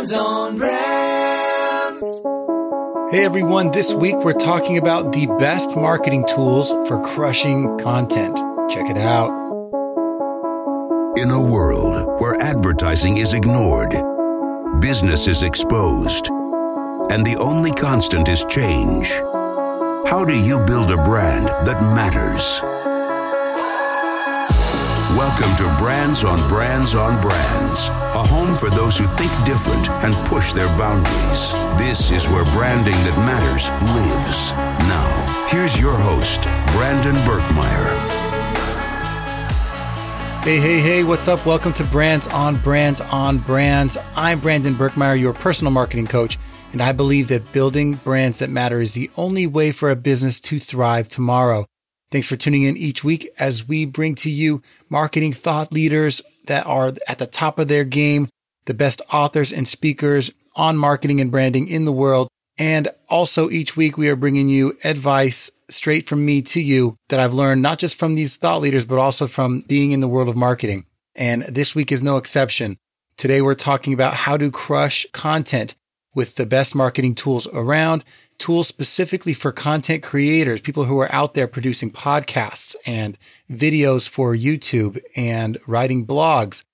Brands 0.00 0.14
on 0.14 0.56
Brands. 0.56 2.00
Hey 3.12 3.22
everyone, 3.22 3.70
this 3.70 3.92
week 3.92 4.16
we're 4.16 4.32
talking 4.32 4.78
about 4.78 5.12
the 5.12 5.26
best 5.38 5.76
marketing 5.76 6.24
tools 6.26 6.70
for 6.88 7.02
crushing 7.02 7.78
content. 7.78 8.38
Check 8.70 8.88
it 8.88 8.96
out. 8.96 9.28
In 11.18 11.30
a 11.30 11.52
world 11.52 12.18
where 12.18 12.34
advertising 12.40 13.18
is 13.18 13.34
ignored, 13.34 13.90
business 14.80 15.26
is 15.26 15.42
exposed, 15.42 16.28
and 16.30 17.26
the 17.26 17.36
only 17.38 17.70
constant 17.72 18.26
is 18.26 18.46
change, 18.48 19.10
how 20.08 20.24
do 20.26 20.34
you 20.34 20.60
build 20.60 20.90
a 20.90 21.02
brand 21.02 21.46
that 21.66 21.82
matters? 21.82 22.79
Welcome 25.20 25.54
to 25.56 25.76
Brands 25.76 26.24
on 26.24 26.48
Brands 26.48 26.94
on 26.94 27.20
Brands, 27.20 27.90
a 27.90 28.22
home 28.26 28.56
for 28.56 28.70
those 28.70 28.96
who 28.96 29.04
think 29.04 29.30
different 29.44 29.90
and 29.90 30.14
push 30.26 30.54
their 30.54 30.68
boundaries. 30.78 31.52
This 31.76 32.10
is 32.10 32.26
where 32.26 32.46
branding 32.54 32.94
that 32.94 33.18
matters 33.18 33.68
lives. 33.92 34.52
Now, 34.88 35.46
here's 35.50 35.78
your 35.78 35.92
host, 35.94 36.44
Brandon 36.72 37.16
Birkmeyer. 37.26 37.90
Hey, 40.42 40.58
hey, 40.58 40.80
hey, 40.80 41.04
what's 41.04 41.28
up? 41.28 41.44
Welcome 41.44 41.74
to 41.74 41.84
Brands 41.84 42.26
on 42.28 42.56
Brands 42.56 43.02
on 43.02 43.40
Brands. 43.40 43.98
I'm 44.16 44.40
Brandon 44.40 44.74
Birkmeyer, 44.74 45.20
your 45.20 45.34
personal 45.34 45.70
marketing 45.70 46.06
coach, 46.06 46.38
and 46.72 46.80
I 46.80 46.92
believe 46.92 47.28
that 47.28 47.52
building 47.52 47.96
brands 47.96 48.38
that 48.38 48.48
matter 48.48 48.80
is 48.80 48.94
the 48.94 49.10
only 49.18 49.46
way 49.46 49.70
for 49.70 49.90
a 49.90 49.96
business 49.96 50.40
to 50.40 50.58
thrive 50.58 51.10
tomorrow. 51.10 51.66
Thanks 52.10 52.26
for 52.26 52.36
tuning 52.36 52.64
in 52.64 52.76
each 52.76 53.04
week 53.04 53.30
as 53.38 53.68
we 53.68 53.84
bring 53.84 54.16
to 54.16 54.30
you 54.30 54.62
marketing 54.88 55.32
thought 55.32 55.72
leaders 55.72 56.20
that 56.46 56.66
are 56.66 56.92
at 57.06 57.18
the 57.18 57.26
top 57.26 57.60
of 57.60 57.68
their 57.68 57.84
game, 57.84 58.28
the 58.64 58.74
best 58.74 59.00
authors 59.12 59.52
and 59.52 59.68
speakers 59.68 60.32
on 60.56 60.76
marketing 60.76 61.20
and 61.20 61.30
branding 61.30 61.68
in 61.68 61.84
the 61.84 61.92
world. 61.92 62.28
And 62.58 62.88
also 63.08 63.48
each 63.48 63.76
week 63.76 63.96
we 63.96 64.08
are 64.08 64.16
bringing 64.16 64.48
you 64.48 64.76
advice 64.82 65.52
straight 65.68 66.08
from 66.08 66.26
me 66.26 66.42
to 66.42 66.60
you 66.60 66.96
that 67.10 67.20
I've 67.20 67.32
learned 67.32 67.62
not 67.62 67.78
just 67.78 67.96
from 67.96 68.16
these 68.16 68.36
thought 68.36 68.60
leaders, 68.60 68.84
but 68.84 68.98
also 68.98 69.28
from 69.28 69.60
being 69.68 69.92
in 69.92 70.00
the 70.00 70.08
world 70.08 70.28
of 70.28 70.36
marketing. 70.36 70.86
And 71.14 71.42
this 71.44 71.76
week 71.76 71.92
is 71.92 72.02
no 72.02 72.16
exception. 72.16 72.76
Today 73.18 73.40
we're 73.40 73.54
talking 73.54 73.92
about 73.92 74.14
how 74.14 74.36
to 74.36 74.50
crush 74.50 75.06
content 75.12 75.76
with 76.12 76.34
the 76.34 76.46
best 76.46 76.74
marketing 76.74 77.14
tools 77.14 77.46
around 77.52 78.02
tools 78.40 78.66
specifically 78.66 79.34
for 79.34 79.52
content 79.52 80.02
creators, 80.02 80.60
people 80.60 80.84
who 80.84 80.98
are 80.98 81.14
out 81.14 81.34
there 81.34 81.46
producing 81.46 81.92
podcasts 81.92 82.74
and 82.84 83.16
videos 83.50 84.08
for 84.08 84.34
YouTube 84.34 85.00
and 85.14 85.58
writing 85.66 86.06
blogs. 86.06 86.64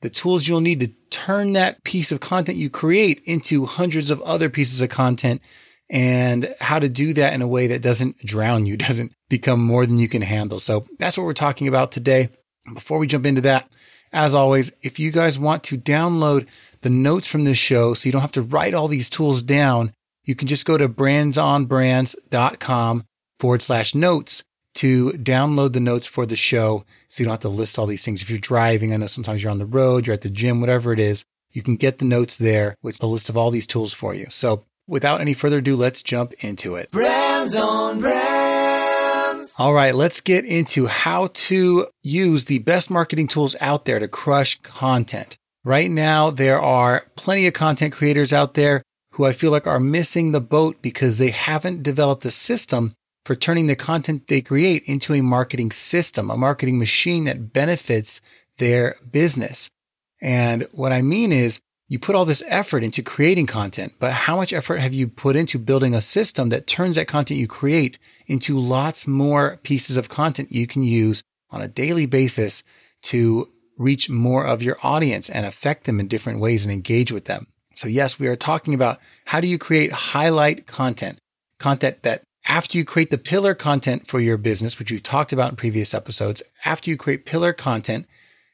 The 0.00 0.08
tools 0.08 0.46
you'll 0.46 0.60
need 0.60 0.80
to 0.80 0.92
turn 1.10 1.52
that 1.54 1.82
piece 1.84 2.12
of 2.12 2.20
content 2.20 2.56
you 2.56 2.70
create 2.70 3.20
into 3.24 3.66
hundreds 3.66 4.10
of 4.10 4.22
other 4.22 4.48
pieces 4.48 4.80
of 4.80 4.88
content 4.88 5.42
and 5.90 6.54
how 6.60 6.78
to 6.78 6.88
do 6.88 7.12
that 7.14 7.32
in 7.32 7.42
a 7.42 7.48
way 7.48 7.66
that 7.66 7.82
doesn't 7.82 8.18
drown 8.24 8.64
you, 8.64 8.76
doesn't 8.76 9.12
become 9.28 9.60
more 9.60 9.84
than 9.84 9.98
you 9.98 10.08
can 10.08 10.22
handle. 10.22 10.60
So 10.60 10.86
that's 10.98 11.18
what 11.18 11.24
we're 11.24 11.34
talking 11.34 11.68
about 11.68 11.92
today. 11.92 12.30
Before 12.72 12.98
we 12.98 13.06
jump 13.06 13.26
into 13.26 13.40
that, 13.42 13.68
as 14.12 14.34
always, 14.34 14.72
if 14.82 14.98
you 14.98 15.10
guys 15.10 15.38
want 15.38 15.64
to 15.64 15.76
download 15.76 16.46
the 16.82 16.90
notes 16.90 17.26
from 17.26 17.44
this 17.44 17.58
show 17.58 17.94
so 17.94 18.06
you 18.06 18.12
don't 18.12 18.22
have 18.22 18.32
to 18.32 18.42
write 18.42 18.74
all 18.74 18.88
these 18.88 19.10
tools 19.10 19.42
down, 19.42 19.92
you 20.26 20.34
can 20.34 20.48
just 20.48 20.66
go 20.66 20.76
to 20.76 20.88
brandsonbrands.com 20.88 23.04
forward 23.38 23.62
slash 23.62 23.94
notes 23.94 24.42
to 24.74 25.12
download 25.12 25.72
the 25.72 25.80
notes 25.80 26.06
for 26.06 26.26
the 26.26 26.36
show 26.36 26.84
so 27.08 27.22
you 27.22 27.24
don't 27.24 27.32
have 27.32 27.40
to 27.40 27.48
list 27.48 27.78
all 27.78 27.86
these 27.86 28.04
things. 28.04 28.20
If 28.20 28.28
you're 28.28 28.38
driving, 28.38 28.92
I 28.92 28.98
know 28.98 29.06
sometimes 29.06 29.42
you're 29.42 29.50
on 29.50 29.58
the 29.58 29.64
road, 29.64 30.06
you're 30.06 30.12
at 30.14 30.20
the 30.20 30.28
gym, 30.28 30.60
whatever 30.60 30.92
it 30.92 31.00
is, 31.00 31.24
you 31.50 31.62
can 31.62 31.76
get 31.76 31.98
the 31.98 32.04
notes 32.04 32.36
there 32.36 32.74
with 32.82 33.02
a 33.02 33.06
list 33.06 33.30
of 33.30 33.38
all 33.38 33.50
these 33.50 33.66
tools 33.66 33.94
for 33.94 34.12
you. 34.12 34.26
So 34.28 34.66
without 34.86 35.22
any 35.22 35.32
further 35.32 35.56
ado, 35.58 35.76
let's 35.76 36.02
jump 36.02 36.34
into 36.40 36.74
it. 36.74 36.90
Brands 36.90 37.56
on 37.56 38.00
Brands. 38.00 39.54
All 39.58 39.72
right, 39.72 39.94
let's 39.94 40.20
get 40.20 40.44
into 40.44 40.86
how 40.86 41.28
to 41.28 41.86
use 42.02 42.44
the 42.44 42.58
best 42.58 42.90
marketing 42.90 43.28
tools 43.28 43.56
out 43.60 43.86
there 43.86 43.98
to 43.98 44.08
crush 44.08 44.60
content. 44.60 45.38
Right 45.64 45.90
now, 45.90 46.30
there 46.30 46.60
are 46.60 47.06
plenty 47.16 47.46
of 47.46 47.54
content 47.54 47.94
creators 47.94 48.34
out 48.34 48.52
there 48.54 48.82
who 49.16 49.24
I 49.24 49.32
feel 49.32 49.50
like 49.50 49.66
are 49.66 49.80
missing 49.80 50.32
the 50.32 50.42
boat 50.42 50.82
because 50.82 51.16
they 51.16 51.30
haven't 51.30 51.82
developed 51.82 52.26
a 52.26 52.30
system 52.30 52.92
for 53.24 53.34
turning 53.34 53.66
the 53.66 53.74
content 53.74 54.28
they 54.28 54.42
create 54.42 54.82
into 54.84 55.14
a 55.14 55.22
marketing 55.22 55.70
system, 55.70 56.30
a 56.30 56.36
marketing 56.36 56.78
machine 56.78 57.24
that 57.24 57.50
benefits 57.50 58.20
their 58.58 58.96
business. 59.10 59.70
And 60.20 60.68
what 60.72 60.92
I 60.92 61.00
mean 61.00 61.32
is 61.32 61.60
you 61.88 61.98
put 61.98 62.14
all 62.14 62.26
this 62.26 62.42
effort 62.46 62.84
into 62.84 63.02
creating 63.02 63.46
content, 63.46 63.94
but 63.98 64.12
how 64.12 64.36
much 64.36 64.52
effort 64.52 64.80
have 64.80 64.92
you 64.92 65.08
put 65.08 65.34
into 65.34 65.58
building 65.58 65.94
a 65.94 66.02
system 66.02 66.50
that 66.50 66.66
turns 66.66 66.96
that 66.96 67.08
content 67.08 67.40
you 67.40 67.48
create 67.48 67.98
into 68.26 68.58
lots 68.58 69.06
more 69.06 69.58
pieces 69.62 69.96
of 69.96 70.10
content 70.10 70.52
you 70.52 70.66
can 70.66 70.82
use 70.82 71.22
on 71.50 71.62
a 71.62 71.68
daily 71.68 72.04
basis 72.04 72.62
to 73.04 73.48
reach 73.78 74.10
more 74.10 74.46
of 74.46 74.62
your 74.62 74.76
audience 74.82 75.30
and 75.30 75.46
affect 75.46 75.84
them 75.84 76.00
in 76.00 76.06
different 76.06 76.38
ways 76.38 76.66
and 76.66 76.72
engage 76.72 77.10
with 77.10 77.24
them? 77.24 77.46
So 77.76 77.88
yes, 77.88 78.18
we 78.18 78.26
are 78.26 78.36
talking 78.36 78.72
about 78.72 79.00
how 79.26 79.40
do 79.40 79.46
you 79.46 79.58
create 79.58 79.92
highlight 79.92 80.66
content, 80.66 81.18
content 81.58 82.02
that 82.02 82.22
after 82.48 82.78
you 82.78 82.86
create 82.86 83.10
the 83.10 83.18
pillar 83.18 83.54
content 83.54 84.06
for 84.06 84.18
your 84.18 84.38
business, 84.38 84.78
which 84.78 84.90
we've 84.90 85.02
talked 85.02 85.32
about 85.32 85.50
in 85.50 85.56
previous 85.56 85.92
episodes, 85.92 86.42
after 86.64 86.88
you 86.88 86.96
create 86.96 87.26
pillar 87.26 87.52
content, 87.52 88.06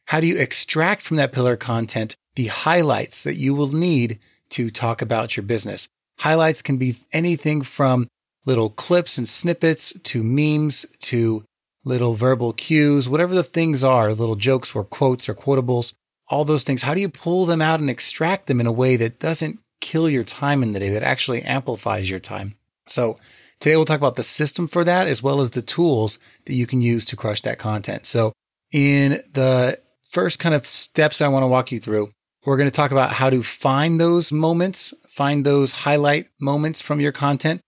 how 0.06 0.19
do 0.19 0.27
you 0.27 0.38
extract 0.38 1.03
from 1.03 1.19
that 1.19 1.33
pillar 1.33 1.56
content 1.56 2.16
the 2.34 2.49
highlights 2.49 3.22
that 3.22 3.37
you 3.37 3.55
will 3.55 3.69
need 3.69 4.19
to 4.50 4.71
talk 4.71 5.00
about 5.00 5.37
your 5.37 5.44
business? 5.44 5.87
Highlights 6.19 6.60
can 6.60 6.77
be 6.77 6.97
anything 7.12 7.62
from 7.62 8.09
little 8.44 8.71
clips 8.71 9.19
and 9.19 9.28
snippets 9.28 9.93
to 10.03 10.25
memes 10.25 10.84
to 10.99 11.44
little 11.84 12.15
verbal 12.15 12.53
cues, 12.53 13.09
whatever 13.09 13.37
the 13.37 13.44
things 13.44 13.84
are, 13.84 14.15
little 14.15 14.37
jokes 14.37 14.75
or 14.75 14.83
quotes 14.83 15.28
or 15.28 15.34
quotables 15.34 15.93
all 16.28 16.44
those 16.44 16.65
things. 16.65 16.83
How 16.83 16.94
do 16.94 17.00
you 17.00 17.09
pull 17.09 17.47
them 17.47 17.62
out 17.62 17.81
and 17.81 17.91
extract 17.91 18.47
them 18.47 18.60
in 18.60 18.66
a 18.66 18.72
way 18.72 18.97
that 18.97 19.19
doesn't 19.19 19.59
kill 19.81 20.09
your 20.09 20.25
time 20.25 20.62
in 20.62 20.72
the 20.72 20.81
day, 20.81 20.88
that 20.91 21.03
actually 21.03 21.43
amplifies 21.43 22.09
your 22.09 22.21
time? 22.21 22.56
So 22.87 23.19
today 23.60 23.77
we'll 23.77 23.84
talk 23.84 23.99
about 23.99 24.16
the 24.16 24.22
system 24.22 24.69
for 24.69 24.84
that 24.84 25.06
as 25.06 25.22
well 25.22 25.41
as 25.41 25.50
the 25.50 25.62
tools 25.62 26.19
that 26.47 26.55
you 26.55 26.66
can 26.66 26.83
use 26.83 27.05
to 27.06 27.16
crush 27.16 27.43
that 27.43 27.59
content. 27.59 28.06
So 28.06 28.33
in 28.72 29.21
the 29.33 29.78
first 30.10 30.38
kind 30.38 30.55
of 30.55 30.66
steps 30.66 31.21
I 31.21 31.28
want 31.28 31.43
to 31.43 31.49
walk 31.49 31.72
you 31.72 31.81
through, 31.81 32.10
we're 32.44 32.56
going 32.56 32.71
to 32.71 32.75
talk 32.75 32.91
about 32.91 33.12
how 33.12 33.31
to 33.31 33.43
find 33.43 34.00
those 34.00 34.33
moments, 34.33 34.93
find 35.09 35.44
those 35.44 35.72
highlight 35.72 36.28
moments 36.41 36.81
from 36.81 37.00
your 37.00 37.12
content, 37.12 37.60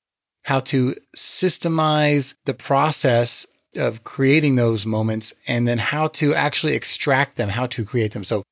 how 0.43 0.61
to 0.61 0.95
systemize 1.17 2.35
the 2.45 2.55
process 2.55 3.47
of 3.77 4.05
creating 4.05 4.57
those 4.57 4.87
moments, 4.87 5.33
and 5.47 5.67
then 5.67 5.79
how 5.79 6.09
to 6.09 6.35
actually 6.35 6.75
extract 6.75 7.37
them, 7.37 7.49
how 7.49 7.67
to 7.67 7.85
create 7.85 8.12
them. 8.12 8.25
So 8.25 8.43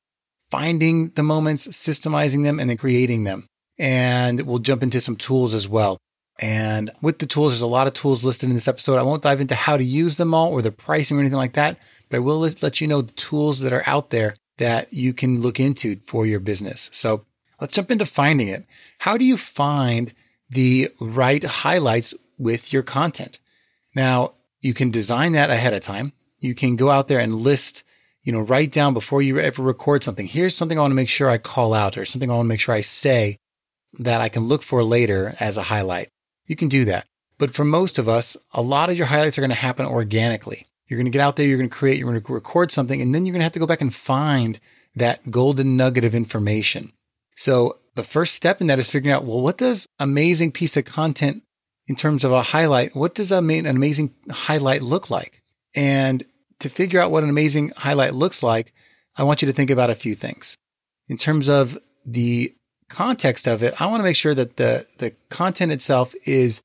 finding 0.49 1.09
the 1.09 1.23
moments, 1.23 1.67
systemizing 1.67 2.43
them, 2.43 2.59
and 2.59 2.69
then 2.69 2.77
creating 2.77 3.23
them. 3.23 3.47
And 3.79 4.41
we'll 4.41 4.59
jump 4.59 4.83
into 4.83 5.01
some 5.01 5.15
tools 5.15 5.53
as 5.53 5.67
well. 5.67 5.97
And 6.39 6.91
with 7.01 7.19
the 7.19 7.25
tools, 7.25 7.51
there's 7.51 7.61
a 7.61 7.67
lot 7.67 7.87
of 7.87 7.93
tools 7.93 8.23
listed 8.23 8.49
in 8.49 8.55
this 8.55 8.67
episode. 8.67 8.97
I 8.97 9.03
won't 9.03 9.23
dive 9.23 9.41
into 9.41 9.55
how 9.55 9.77
to 9.77 9.83
use 9.83 10.17
them 10.17 10.33
all 10.33 10.51
or 10.51 10.61
the 10.61 10.71
pricing 10.71 11.17
or 11.17 11.19
anything 11.19 11.37
like 11.37 11.53
that, 11.53 11.77
but 12.09 12.17
I 12.17 12.19
will 12.19 12.39
let 12.39 12.81
you 12.81 12.87
know 12.87 13.01
the 13.01 13.11
tools 13.13 13.61
that 13.61 13.73
are 13.73 13.83
out 13.85 14.09
there 14.09 14.35
that 14.57 14.93
you 14.93 15.13
can 15.13 15.41
look 15.41 15.59
into 15.59 15.97
for 16.05 16.25
your 16.25 16.39
business. 16.39 16.89
So 16.91 17.25
let's 17.61 17.73
jump 17.73 17.91
into 17.91 18.05
finding 18.05 18.47
it. 18.47 18.65
How 18.99 19.17
do 19.17 19.25
you 19.25 19.37
find 19.37 20.13
the 20.49 20.89
right 20.99 21.43
highlights 21.43 22.13
with 22.37 22.71
your 22.73 22.83
content? 22.83 23.39
Now, 23.95 24.33
you 24.63 24.73
can 24.73 24.89
design 24.89 25.33
that 25.33 25.49
ahead 25.51 25.73
of 25.73 25.81
time. 25.81 26.13
You 26.39 26.55
can 26.55 26.75
go 26.75 26.89
out 26.89 27.07
there 27.07 27.19
and 27.19 27.35
list 27.35 27.83
you 28.23 28.31
know, 28.31 28.39
write 28.39 28.71
down 28.71 28.93
before 28.93 29.21
you 29.21 29.37
ever 29.39 29.61
record 29.61 30.03
something. 30.03 30.25
Here's 30.25 30.55
something 30.55 30.77
I 30.77 30.81
want 30.81 30.91
to 30.91 30.95
make 30.95 31.09
sure 31.09 31.29
I 31.29 31.37
call 31.37 31.73
out 31.73 31.97
or 31.97 32.05
something 32.05 32.31
I 32.31 32.35
want 32.35 32.45
to 32.45 32.49
make 32.49 32.61
sure 32.61 32.73
I 32.73 32.81
say 32.81 33.37
that 33.99 34.21
I 34.21 34.29
can 34.29 34.43
look 34.43 34.63
for 34.63 34.83
later 34.83 35.35
as 35.39 35.57
a 35.57 35.63
highlight. 35.63 36.09
You 36.45 36.55
can 36.55 36.69
do 36.69 36.85
that. 36.85 37.05
But 37.37 37.53
for 37.53 37.65
most 37.65 37.99
of 37.99 38.07
us, 38.07 38.37
a 38.53 38.61
lot 38.61 38.89
of 38.89 38.97
your 38.97 39.07
highlights 39.07 39.37
are 39.37 39.41
going 39.41 39.51
to 39.51 39.55
happen 39.55 39.85
organically. 39.85 40.67
You're 40.87 40.97
going 40.97 41.05
to 41.05 41.11
get 41.11 41.21
out 41.21 41.35
there, 41.35 41.45
you're 41.45 41.57
going 41.57 41.69
to 41.69 41.75
create, 41.75 41.97
you're 41.97 42.09
going 42.09 42.21
to 42.21 42.33
record 42.33 42.71
something, 42.71 43.01
and 43.01 43.13
then 43.13 43.25
you're 43.25 43.33
going 43.33 43.41
to 43.41 43.45
have 43.45 43.53
to 43.53 43.59
go 43.59 43.67
back 43.67 43.81
and 43.81 43.93
find 43.93 44.59
that 44.95 45.29
golden 45.31 45.75
nugget 45.75 46.05
of 46.05 46.15
information. 46.15 46.93
So 47.35 47.79
the 47.95 48.03
first 48.03 48.35
step 48.35 48.61
in 48.61 48.67
that 48.67 48.79
is 48.79 48.89
figuring 48.89 49.13
out, 49.13 49.25
well, 49.25 49.41
what 49.41 49.57
does 49.57 49.87
amazing 49.99 50.51
piece 50.51 50.77
of 50.77 50.85
content 50.85 51.43
in 51.87 51.95
terms 51.95 52.23
of 52.23 52.31
a 52.31 52.41
highlight, 52.41 52.95
what 52.95 53.15
does 53.15 53.31
an 53.31 53.65
amazing 53.65 54.13
highlight 54.31 54.81
look 54.81 55.09
like? 55.09 55.41
And 55.75 56.23
to 56.59 56.69
figure 56.69 56.99
out 56.99 57.11
what 57.11 57.23
an 57.23 57.29
amazing 57.29 57.71
highlight 57.75 58.13
looks 58.13 58.41
like, 58.41 58.73
I 59.15 59.23
want 59.23 59.41
you 59.41 59.47
to 59.47 59.53
think 59.53 59.69
about 59.69 59.89
a 59.89 59.95
few 59.95 60.15
things. 60.15 60.57
In 61.07 61.17
terms 61.17 61.49
of 61.49 61.77
the 62.05 62.53
context 62.89 63.47
of 63.47 63.63
it, 63.63 63.79
I 63.81 63.87
want 63.87 63.99
to 63.99 64.05
make 64.05 64.15
sure 64.15 64.33
that 64.33 64.57
the, 64.57 64.87
the 64.99 65.11
content 65.29 65.71
itself 65.71 66.13
is 66.25 66.61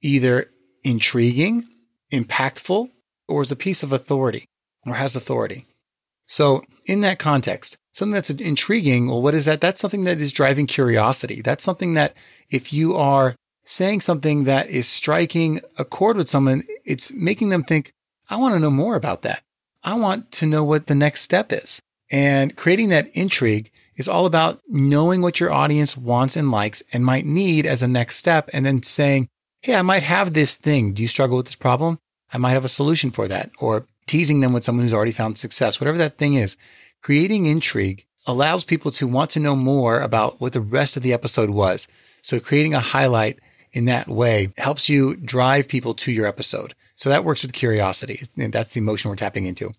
either 0.00 0.50
intriguing, 0.82 1.66
impactful, 2.12 2.90
or 3.28 3.42
is 3.42 3.52
a 3.52 3.56
piece 3.56 3.82
of 3.82 3.92
authority 3.92 4.46
or 4.86 4.94
has 4.94 5.14
authority. 5.14 5.66
So 6.26 6.62
in 6.86 7.02
that 7.02 7.18
context, 7.18 7.76
something 7.92 8.12
that's 8.12 8.30
intriguing, 8.30 9.08
well, 9.08 9.22
what 9.22 9.34
is 9.34 9.44
that? 9.44 9.60
That's 9.60 9.80
something 9.80 10.04
that 10.04 10.20
is 10.20 10.32
driving 10.32 10.66
curiosity. 10.66 11.42
That's 11.42 11.64
something 11.64 11.94
that 11.94 12.16
if 12.50 12.72
you 12.72 12.96
are 12.96 13.34
saying 13.64 14.00
something 14.00 14.44
that 14.44 14.68
is 14.68 14.88
striking 14.88 15.60
a 15.78 15.84
chord 15.84 16.16
with 16.16 16.28
someone, 16.28 16.64
it's 16.84 17.12
making 17.12 17.50
them 17.50 17.62
think, 17.62 17.92
I 18.28 18.36
want 18.36 18.54
to 18.54 18.60
know 18.60 18.70
more 18.70 18.96
about 18.96 19.22
that. 19.22 19.42
I 19.84 19.94
want 19.94 20.30
to 20.32 20.46
know 20.46 20.64
what 20.64 20.86
the 20.86 20.94
next 20.94 21.22
step 21.22 21.52
is. 21.52 21.80
And 22.10 22.56
creating 22.56 22.90
that 22.90 23.10
intrigue 23.14 23.70
is 23.96 24.08
all 24.08 24.26
about 24.26 24.60
knowing 24.68 25.22
what 25.22 25.40
your 25.40 25.52
audience 25.52 25.96
wants 25.96 26.36
and 26.36 26.50
likes 26.50 26.82
and 26.92 27.04
might 27.04 27.26
need 27.26 27.66
as 27.66 27.82
a 27.82 27.88
next 27.88 28.16
step. 28.16 28.48
And 28.52 28.64
then 28.64 28.82
saying, 28.82 29.28
Hey, 29.60 29.74
I 29.74 29.82
might 29.82 30.02
have 30.02 30.32
this 30.32 30.56
thing. 30.56 30.92
Do 30.92 31.02
you 31.02 31.08
struggle 31.08 31.36
with 31.36 31.46
this 31.46 31.54
problem? 31.54 31.98
I 32.32 32.38
might 32.38 32.50
have 32.50 32.64
a 32.64 32.68
solution 32.68 33.10
for 33.10 33.28
that. 33.28 33.50
Or 33.58 33.86
teasing 34.06 34.40
them 34.40 34.52
with 34.52 34.64
someone 34.64 34.84
who's 34.84 34.94
already 34.94 35.12
found 35.12 35.38
success, 35.38 35.80
whatever 35.80 35.98
that 35.98 36.18
thing 36.18 36.34
is. 36.34 36.56
Creating 37.00 37.46
intrigue 37.46 38.04
allows 38.26 38.64
people 38.64 38.90
to 38.92 39.06
want 39.06 39.30
to 39.30 39.40
know 39.40 39.56
more 39.56 40.00
about 40.00 40.40
what 40.40 40.52
the 40.52 40.60
rest 40.60 40.96
of 40.96 41.02
the 41.02 41.12
episode 41.12 41.50
was. 41.50 41.88
So 42.22 42.40
creating 42.40 42.74
a 42.74 42.80
highlight 42.80 43.38
in 43.72 43.86
that 43.86 44.08
way 44.08 44.52
helps 44.58 44.88
you 44.88 45.16
drive 45.16 45.68
people 45.68 45.94
to 45.94 46.12
your 46.12 46.26
episode. 46.26 46.74
So 46.94 47.08
that 47.10 47.24
works 47.24 47.42
with 47.42 47.52
curiosity. 47.52 48.26
And 48.36 48.52
that's 48.52 48.74
the 48.74 48.80
emotion 48.80 49.08
we're 49.08 49.16
tapping 49.16 49.46
into. 49.46 49.72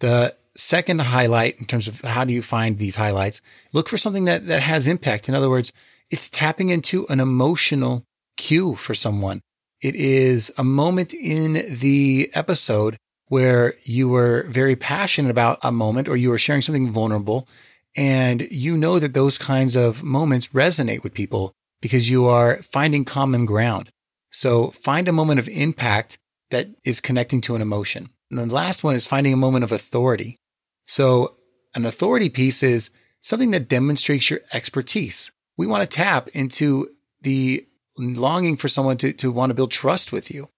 The 0.00 0.34
second 0.56 1.00
highlight 1.00 1.58
in 1.58 1.66
terms 1.66 1.88
of 1.88 2.00
how 2.00 2.24
do 2.24 2.32
you 2.32 2.42
find 2.42 2.78
these 2.78 2.96
highlights, 2.96 3.42
look 3.72 3.88
for 3.88 3.98
something 3.98 4.24
that, 4.24 4.46
that 4.46 4.62
has 4.62 4.86
impact. 4.86 5.28
In 5.28 5.34
other 5.34 5.50
words, 5.50 5.72
it's 6.10 6.30
tapping 6.30 6.70
into 6.70 7.06
an 7.08 7.20
emotional 7.20 8.04
cue 8.36 8.74
for 8.74 8.94
someone. 8.94 9.40
It 9.82 9.94
is 9.94 10.52
a 10.56 10.64
moment 10.64 11.12
in 11.12 11.76
the 11.78 12.30
episode 12.34 12.96
where 13.28 13.74
you 13.82 14.08
were 14.08 14.46
very 14.48 14.76
passionate 14.76 15.30
about 15.30 15.58
a 15.62 15.72
moment 15.72 16.08
or 16.08 16.16
you 16.16 16.30
were 16.30 16.38
sharing 16.38 16.62
something 16.62 16.90
vulnerable 16.90 17.48
and 17.96 18.42
you 18.50 18.76
know 18.76 18.98
that 18.98 19.14
those 19.14 19.38
kinds 19.38 19.76
of 19.76 20.02
moments 20.02 20.48
resonate 20.48 21.02
with 21.02 21.14
people 21.14 21.52
because 21.84 22.08
you 22.08 22.24
are 22.24 22.62
finding 22.72 23.04
common 23.04 23.44
ground. 23.44 23.90
So 24.30 24.70
find 24.70 25.06
a 25.06 25.12
moment 25.12 25.38
of 25.38 25.50
impact 25.50 26.16
that 26.50 26.70
is 26.82 26.98
connecting 26.98 27.42
to 27.42 27.56
an 27.56 27.60
emotion. 27.60 28.08
And 28.30 28.38
the 28.38 28.46
last 28.46 28.82
one 28.82 28.94
is 28.94 29.06
finding 29.06 29.34
a 29.34 29.36
moment 29.36 29.64
of 29.64 29.70
authority. 29.70 30.38
So 30.86 31.36
an 31.74 31.84
authority 31.84 32.30
piece 32.30 32.62
is 32.62 32.88
something 33.20 33.50
that 33.50 33.68
demonstrates 33.68 34.30
your 34.30 34.40
expertise. 34.54 35.30
We 35.58 35.66
want 35.66 35.82
to 35.82 35.86
tap 35.86 36.28
into 36.28 36.88
the 37.20 37.66
longing 37.98 38.56
for 38.56 38.68
someone 38.68 38.96
to, 38.96 39.12
to 39.12 39.30
want 39.30 39.50
to 39.50 39.54
build 39.54 39.70
trust 39.70 40.10
with 40.10 40.30
you. 40.30 40.48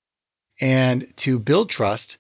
And 0.61 1.13
to 1.17 1.41
build 1.41 1.71
trust, 1.71 2.19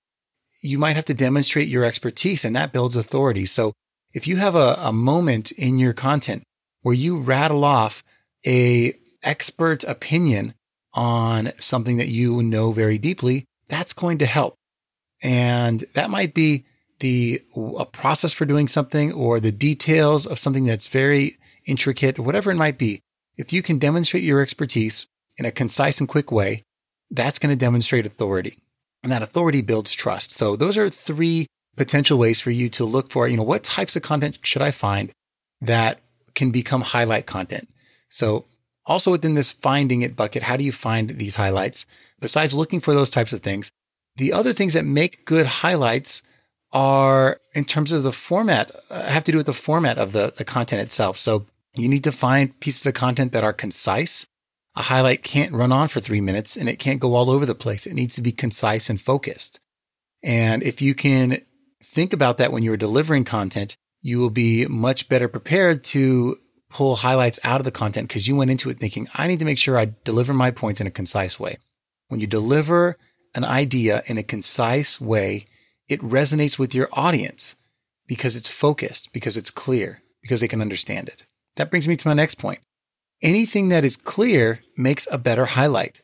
you 0.62 0.80
might 0.80 0.96
have 0.96 1.04
to 1.04 1.14
demonstrate 1.14 1.68
your 1.68 1.84
expertise 1.84 2.44
and 2.44 2.56
that 2.56 2.72
builds 2.72 2.96
authority. 2.96 3.46
So 3.46 3.72
if 4.12 4.26
you 4.26 4.38
have 4.38 4.56
a, 4.56 4.74
a 4.80 4.92
moment 4.92 5.52
in 5.52 5.78
your 5.78 5.92
content 5.92 6.42
where 6.82 6.92
you 6.92 7.18
rattle 7.18 7.62
off 7.62 8.02
a 8.46 8.94
expert 9.22 9.84
opinion 9.84 10.54
on 10.94 11.52
something 11.58 11.98
that 11.98 12.08
you 12.08 12.42
know 12.42 12.72
very 12.72 12.98
deeply, 12.98 13.44
that's 13.68 13.92
going 13.92 14.18
to 14.18 14.26
help. 14.26 14.54
And 15.22 15.84
that 15.94 16.10
might 16.10 16.34
be 16.34 16.64
the 17.00 17.42
a 17.76 17.84
process 17.84 18.32
for 18.32 18.44
doing 18.44 18.68
something 18.68 19.12
or 19.12 19.38
the 19.40 19.52
details 19.52 20.26
of 20.26 20.38
something 20.38 20.64
that's 20.64 20.88
very 20.88 21.38
intricate, 21.66 22.18
whatever 22.18 22.50
it 22.50 22.56
might 22.56 22.78
be. 22.78 23.00
If 23.36 23.52
you 23.52 23.62
can 23.62 23.78
demonstrate 23.78 24.22
your 24.22 24.40
expertise 24.40 25.06
in 25.36 25.44
a 25.44 25.50
concise 25.50 26.00
and 26.00 26.08
quick 26.08 26.32
way, 26.32 26.62
that's 27.10 27.38
going 27.38 27.54
to 27.54 27.64
demonstrate 27.64 28.06
authority. 28.06 28.58
And 29.02 29.12
that 29.12 29.22
authority 29.22 29.60
builds 29.60 29.92
trust. 29.92 30.30
So 30.32 30.56
those 30.56 30.78
are 30.78 30.88
three 30.88 31.46
potential 31.76 32.18
ways 32.18 32.40
for 32.40 32.50
you 32.50 32.70
to 32.70 32.84
look 32.84 33.10
for, 33.10 33.28
you 33.28 33.36
know, 33.36 33.42
what 33.42 33.62
types 33.62 33.94
of 33.96 34.02
content 34.02 34.38
should 34.42 34.62
I 34.62 34.70
find 34.70 35.12
that 35.60 36.00
can 36.34 36.50
become 36.50 36.80
highlight 36.80 37.26
content? 37.26 37.68
So 38.08 38.44
also 38.84 39.10
within 39.10 39.34
this 39.34 39.52
finding 39.52 40.02
it 40.02 40.16
bucket, 40.16 40.42
how 40.42 40.56
do 40.56 40.64
you 40.64 40.72
find 40.72 41.10
these 41.10 41.36
highlights? 41.36 41.86
Besides 42.20 42.54
looking 42.54 42.80
for 42.80 42.94
those 42.94 43.10
types 43.10 43.32
of 43.32 43.42
things, 43.42 43.70
the 44.16 44.32
other 44.32 44.52
things 44.52 44.72
that 44.72 44.84
make 44.84 45.26
good 45.26 45.46
highlights 45.46 46.22
are 46.72 47.40
in 47.54 47.64
terms 47.64 47.92
of 47.92 48.02
the 48.02 48.12
format, 48.12 48.70
uh, 48.90 49.02
have 49.04 49.24
to 49.24 49.32
do 49.32 49.38
with 49.38 49.46
the 49.46 49.52
format 49.52 49.98
of 49.98 50.12
the, 50.12 50.32
the 50.36 50.44
content 50.44 50.82
itself. 50.82 51.16
So 51.16 51.46
you 51.74 51.88
need 51.88 52.04
to 52.04 52.12
find 52.12 52.58
pieces 52.60 52.86
of 52.86 52.94
content 52.94 53.32
that 53.32 53.44
are 53.44 53.52
concise. 53.52 54.26
A 54.74 54.82
highlight 54.82 55.22
can't 55.22 55.54
run 55.54 55.72
on 55.72 55.88
for 55.88 56.00
three 56.00 56.20
minutes 56.20 56.56
and 56.56 56.68
it 56.68 56.78
can't 56.78 57.00
go 57.00 57.14
all 57.14 57.30
over 57.30 57.46
the 57.46 57.54
place. 57.54 57.86
It 57.86 57.94
needs 57.94 58.14
to 58.16 58.22
be 58.22 58.32
concise 58.32 58.90
and 58.90 59.00
focused. 59.00 59.60
And 60.22 60.62
if 60.62 60.82
you 60.82 60.94
can 60.94 61.38
think 61.82 62.12
about 62.12 62.38
that 62.38 62.52
when 62.52 62.62
you're 62.62 62.76
delivering 62.76 63.24
content, 63.24 63.76
you 64.02 64.18
will 64.18 64.30
be 64.30 64.66
much 64.66 65.08
better 65.08 65.28
prepared 65.28 65.82
to 65.84 66.36
pull 66.70 66.96
highlights 66.96 67.38
out 67.44 67.60
of 67.60 67.64
the 67.64 67.70
content 67.70 68.08
because 68.08 68.26
you 68.26 68.36
went 68.36 68.50
into 68.50 68.70
it 68.70 68.78
thinking, 68.78 69.08
I 69.14 69.26
need 69.26 69.38
to 69.38 69.44
make 69.44 69.58
sure 69.58 69.78
I 69.78 69.92
deliver 70.04 70.34
my 70.34 70.50
points 70.50 70.80
in 70.80 70.86
a 70.86 70.90
concise 70.90 71.38
way. 71.38 71.58
When 72.08 72.20
you 72.20 72.26
deliver 72.26 72.96
an 73.34 73.44
idea 73.44 74.02
in 74.06 74.18
a 74.18 74.22
concise 74.22 75.00
way, 75.00 75.46
it 75.88 76.00
resonates 76.00 76.58
with 76.58 76.74
your 76.74 76.88
audience 76.92 77.56
because 78.06 78.36
it's 78.36 78.48
focused, 78.48 79.12
because 79.12 79.36
it's 79.36 79.50
clear, 79.50 80.02
because 80.22 80.40
they 80.40 80.48
can 80.48 80.60
understand 80.60 81.08
it. 81.08 81.24
That 81.56 81.70
brings 81.70 81.88
me 81.88 81.96
to 81.96 82.08
my 82.08 82.14
next 82.14 82.36
point. 82.36 82.60
Anything 83.22 83.70
that 83.70 83.84
is 83.84 83.96
clear 83.96 84.60
makes 84.76 85.08
a 85.10 85.18
better 85.18 85.46
highlight. 85.46 86.02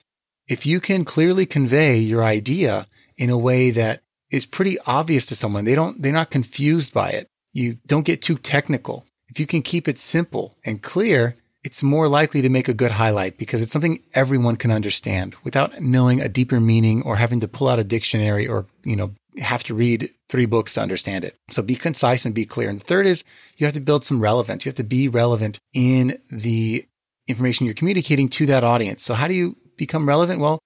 If 0.49 0.67
you 0.67 0.81
can 0.81 1.05
clearly 1.05 1.47
convey 1.47 1.99
your 1.99 2.25
idea 2.25 2.87
in 3.17 3.31
a 3.31 3.39
way 3.39 3.71
that 3.71 4.01
is 4.31 4.47
pretty 4.47 4.79
obvious 4.87 5.27
to 5.27 5.37
someone, 5.37 5.65
they 5.65 5.75
don't, 5.75 6.01
they're 6.03 6.13
not 6.13 6.31
confused 6.31 6.93
by 6.93 7.11
it. 7.11 7.29
You 7.53 7.77
don't 7.87 8.07
get 8.07 8.23
too 8.23 8.37
technical. 8.37 9.05
If 9.33 9.41
you 9.41 9.47
can 9.47 9.63
keep 9.63 9.89
it 9.89 9.99
simple 9.99 10.59
and 10.63 10.83
clear, 10.83 11.37
it's 11.65 11.83
more 11.83 12.07
likely 12.07 12.43
to 12.43 12.51
make 12.51 12.69
a 12.69 12.75
good 12.75 12.91
highlight 12.91 13.39
because 13.39 13.63
it's 13.63 13.73
something 13.73 14.03
everyone 14.13 14.57
can 14.57 14.71
understand 14.71 15.35
without 15.43 15.81
knowing 15.81 16.21
a 16.21 16.29
deeper 16.29 16.61
meaning 16.61 17.01
or 17.07 17.17
having 17.17 17.41
to 17.41 17.49
pull 17.49 17.69
out 17.69 17.79
a 17.79 17.85
dictionary 17.85 18.47
or, 18.47 18.67
you 18.85 18.95
know, 18.95 19.15
have 19.39 19.65
to 19.65 19.75
read 19.75 20.11
three 20.29 20.45
books 20.45 20.75
to 20.75 20.83
understand 20.83 21.25
it. 21.25 21.39
So 21.51 21.63
be 21.63 21.77
concise 21.77 22.27
and 22.27 22.35
be 22.35 22.45
clear. 22.45 22.69
And 22.69 22.79
the 22.79 22.85
third 22.85 23.07
is 23.07 23.25
you 23.57 23.65
have 23.65 23.75
to 23.75 23.81
build 23.81 24.05
some 24.05 24.21
relevance. 24.21 24.67
You 24.67 24.69
have 24.69 24.77
to 24.77 24.85
be 24.85 25.09
relevant 25.09 25.59
in 25.73 26.19
the 26.31 26.85
information 27.27 27.65
you're 27.65 27.75
communicating 27.75 28.29
to 28.29 28.45
that 28.47 28.65
audience. 28.65 29.03
So 29.03 29.15
how 29.15 29.29
do 29.29 29.35
you 29.35 29.57
become 29.79 30.07
relevant? 30.07 30.41
Well, 30.41 30.59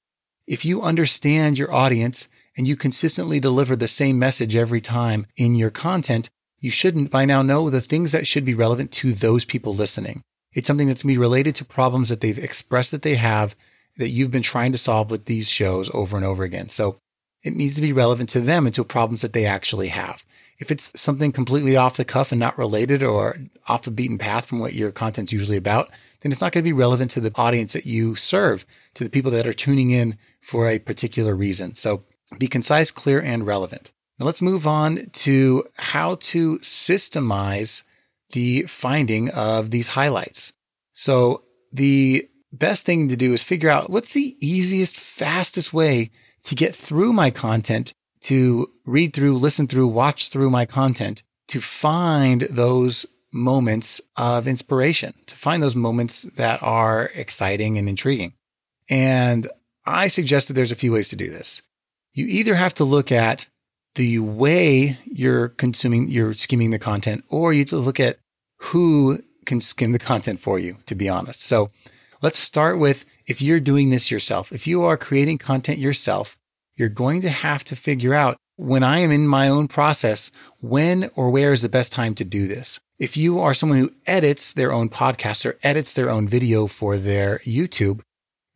if 0.49 0.65
you 0.65 0.83
understand 0.83 1.57
your 1.57 1.73
audience 1.73 2.27
and 2.57 2.67
you 2.67 2.75
consistently 2.75 3.39
deliver 3.39 3.77
the 3.77 3.87
same 3.87 4.19
message 4.19 4.57
every 4.57 4.81
time 4.81 5.27
in 5.37 5.55
your 5.55 5.71
content, 5.71 6.31
you 6.67 6.73
shouldn't 6.73 7.13
by 7.13 7.25
now 7.25 7.43
know 7.43 7.71
the 7.71 7.81
things 7.81 8.11
that 8.11 8.27
should 8.27 8.45
be 8.45 8.53
relevant 8.53 8.91
to 8.91 9.13
those 9.13 9.45
people 9.45 9.73
listening. 9.73 10.21
It's 10.53 10.67
something 10.67 10.89
that's 10.89 11.05
going 11.05 11.15
to 11.15 11.19
be 11.19 11.21
related 11.21 11.55
to 11.55 11.65
problems 11.65 12.09
that 12.09 12.21
they've 12.21 12.37
expressed 12.37 12.90
that 12.90 13.02
they 13.02 13.14
have 13.14 13.55
that 13.99 14.09
you've 14.09 14.33
been 14.33 14.43
trying 14.43 14.73
to 14.73 14.79
solve 14.79 15.09
with 15.09 15.26
these 15.26 15.49
shows 15.49 15.88
over 15.95 16.17
and 16.17 16.26
over 16.26 16.43
again. 16.43 16.69
So 16.69 16.99
it 17.45 17.55
needs 17.55 17.76
to 17.76 17.83
be 17.83 17.93
relevant 17.93 18.31
to 18.31 18.40
them 18.40 18.67
and 18.67 18.75
to 18.75 18.83
problems 18.83 19.23
that 19.23 19.33
they 19.33 19.47
actually 19.47 19.88
have. 19.88 20.25
If 20.59 20.73
it's 20.73 21.00
something 21.00 21.31
completely 21.31 21.76
off 21.76 21.99
the 21.99 22.05
cuff 22.05 22.33
and 22.33 22.40
not 22.40 22.59
related 22.59 23.05
or 23.05 23.38
off 23.69 23.83
the 23.83 23.93
beaten 23.93 24.19
path 24.19 24.47
from 24.47 24.59
what 24.59 24.75
your 24.75 24.90
content's 24.90 25.33
usually 25.33 25.57
about, 25.57 25.90
then 26.23 26.33
it's 26.33 26.40
not 26.40 26.50
going 26.50 26.64
to 26.64 26.69
be 26.69 26.73
relevant 26.73 27.12
to 27.12 27.21
the 27.21 27.33
audience 27.37 27.75
that 27.75 27.87
you 27.87 28.17
serve, 28.17 28.67
to 28.95 29.05
the 29.05 29.11
people 29.11 29.31
that 29.31 29.47
are 29.47 29.52
tuning 29.52 29.93
in 29.93 30.19
for 30.43 30.69
a 30.69 30.81
particular 30.81 31.37
reason. 31.37 31.76
So 31.76 32.02
be 32.38 32.49
concise, 32.49 32.90
clear, 32.90 33.21
and 33.21 33.47
relevant. 33.47 33.93
Now 34.18 34.26
let's 34.26 34.42
move 34.42 34.66
on 34.66 35.06
to 35.12 35.64
how 35.75 36.16
to 36.16 36.58
systemize 36.58 37.82
the 38.30 38.62
finding 38.62 39.30
of 39.30 39.70
these 39.70 39.88
highlights. 39.88 40.52
So 40.94 41.44
the 41.73 42.28
best 42.52 42.87
thing 42.87 43.08
to 43.08 43.16
do 43.16 43.32
is 43.32 43.42
figure 43.42 43.68
out 43.68 43.90
what's 43.90 44.14
the 44.14 44.37
easiest, 44.40 44.96
fastest 44.96 45.73
way 45.73 46.11
to 46.44 46.54
get 46.54 46.75
through 46.75 47.12
my 47.12 47.30
content, 47.30 47.92
to 48.23 48.68
read 48.85 49.12
through, 49.12 49.37
listen 49.37 49.66
through, 49.66 49.88
watch 49.88 50.30
through 50.30 50.50
my 50.50 50.64
content, 50.64 51.23
to 51.49 51.61
find 51.61 52.42
those 52.42 53.04
moments 53.32 54.00
of 54.16 54.49
inspiration, 54.49 55.12
to 55.26 55.37
find 55.37 55.62
those 55.62 55.76
moments 55.76 56.23
that 56.23 56.62
are 56.62 57.11
exciting 57.14 57.76
and 57.76 57.88
intriguing. 57.88 58.32
And 58.88 59.49
I 59.85 60.08
suggest 60.08 60.49
that 60.49 60.54
there's 60.54 60.73
a 60.73 60.76
few 60.76 60.92
ways 60.92 61.08
to 61.11 61.16
do 61.16 61.28
this. 61.28 61.61
You 62.12 62.26
either 62.26 62.54
have 62.54 62.75
to 62.75 62.85
look 62.85 63.12
at 63.12 63.46
the 63.97 64.21
way 64.21 64.97
you're 65.05 65.49
consuming, 65.49 66.11
you're 66.11 66.35
skimming 66.35 66.71
the 66.71 66.79
content, 66.79 67.25
or 67.29 67.53
you 67.53 67.65
to 67.67 67.76
look 67.76 67.99
at 67.99 68.19
who 68.59 69.19
can 69.45 69.61
skim 69.61 69.93
the 69.93 69.99
content 69.99 70.38
for 70.38 70.59
you, 70.59 70.76
to 70.87 70.95
be 70.95 71.09
honest. 71.09 71.43
So 71.43 71.71
let's 72.23 72.38
start 72.38 72.79
with 72.79 73.05
if 73.26 73.43
you're 73.43 73.61
doing 73.61 73.91
this 73.91 74.11
yourself, 74.11 74.53
if 74.53 74.67
you 74.67 74.85
are 74.85 74.97
creating 74.97 75.38
content 75.38 75.79
yourself, 75.79 76.37
you're 76.76 76.88
going 76.88 77.23
to 77.23 77.31
have 77.31 77.65
to 77.65 77.76
figure 77.76 78.15
out 78.15 78.37
when 78.57 78.83
I 78.83 79.00
am 79.00 79.11
in 79.11 79.26
my 79.26 79.49
own 79.49 79.69
process, 79.69 80.31
when 80.61 81.11
or 81.15 81.31
where 81.31 81.53
is 81.53 81.62
the 81.62 81.69
best 81.69 81.93
time 81.93 82.15
to 82.17 82.25
do 82.25 82.47
this? 82.47 82.81
If 82.99 83.17
you 83.17 83.41
are 83.41 83.53
someone 83.53 83.79
who 83.79 83.93
edits 84.07 84.55
their 84.55 84.73
own 84.73 84.88
podcast 84.88 85.45
or 85.45 85.59
edits 85.62 85.93
their 85.95 86.09
own 86.09 86.29
video 86.29 86.67
for 86.67 86.97
their 86.97 87.41
YouTube, 87.41 88.00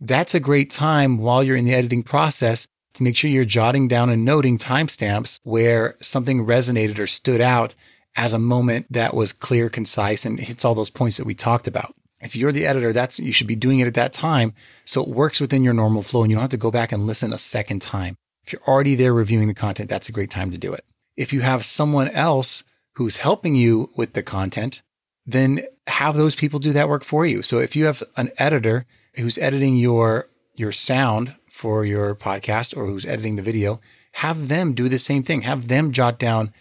that's 0.01 0.35
a 0.35 0.41
great 0.41 0.71
time 0.71 1.19
while 1.19 1.43
you're 1.43 1.57
in 1.57 1.67
the 1.67 1.75
editing 1.75 2.03
process 2.03 2.67
to 2.95 3.03
make 3.03 3.17
sure 3.17 3.31
you're 3.31 3.45
jotting 3.45 3.89
down 3.89 4.11
and 4.11 4.25
noting 4.25 4.59
timestamps 4.59 5.39
where 5.43 5.97
something 6.01 6.45
resonated 6.45 6.99
or 6.99 7.07
stood 7.07 7.41
out 7.41 7.75
as 8.17 8.33
a 8.33 8.39
moment 8.39 8.87
that 8.91 9.15
was 9.15 9.33
clear, 9.33 9.69
concise, 9.69 10.25
and 10.25 10.41
hits 10.41 10.65
all 10.65 10.75
those 10.75 10.91
points 10.91 11.17
that 11.17 11.27
we 11.27 11.35
talked 11.35 11.69
about. 11.69 11.95
If 12.21 12.37
you're 12.37 12.53
the 12.53 12.67
editor, 12.67 12.93
that's 12.93 13.19
you 13.19 13.33
should 13.33 13.47
be 13.47 13.57
doing 13.57 13.81
it 13.81 13.87
at 13.87 13.95
that 13.95 14.13
time 14.13 14.53
so 14.85 15.03
it 15.03 15.09
works 15.09 15.41
within 15.41 15.65
your 15.65 15.73
normal 15.73 16.03
flow 16.03 16.23
and 16.23 16.31
you 16.31 16.37
don't 16.37 16.43
have 16.43 16.51
to 16.51 16.57
go 16.57 16.71
back 16.71 16.93
and 16.93 17.07
listen 17.07 17.33
a 17.33 17.39
second 17.39 17.81
time. 17.81 18.17
If 18.45 18.53
you're 18.53 18.63
already 18.69 18.95
there 18.95 19.15
reviewing 19.15 19.49
the 19.49 19.55
content, 19.55 19.89
that's 19.89 20.09
a 20.09 20.13
great 20.13 20.31
time 20.31 20.51
to 20.51 20.59
do 20.59 20.73
it. 20.73 20.85
If 21.17 21.33
you 21.33 21.41
have 21.41 21.65
someone 21.65 22.09
else 22.09 22.65
who's 22.95 23.17
helping 23.17 23.55
you 23.55 23.91
with 23.97 24.13
the 24.13 24.23
content, 24.23 24.83
then 25.25 25.61
have 25.87 26.17
those 26.17 26.35
people 26.35 26.59
do 26.59 26.73
that 26.73 26.89
work 26.89 27.05
for 27.05 27.25
you. 27.25 27.43
So 27.43 27.59
if 27.59 27.77
you 27.77 27.87
have 27.87 28.03
an 28.17 28.31
editor 28.39 28.87
who's 29.15 29.39
editing 29.39 29.77
your 29.77 30.29
your 30.55 30.73
sound 30.73 31.35
for 31.61 31.85
your 31.85 32.15
podcast 32.15 32.77
or 32.77 32.87
who's 32.87 33.07
editing 33.07 33.37
the 33.37 33.43
video, 33.43 33.81
have 34.13 34.49
them 34.49 34.73
do 34.73 34.89
the 34.89 34.99
same 34.99 35.23
thing. 35.23 35.43
Have 35.43 35.69
them 35.69 35.93
jot 35.93 36.19
down 36.19 36.53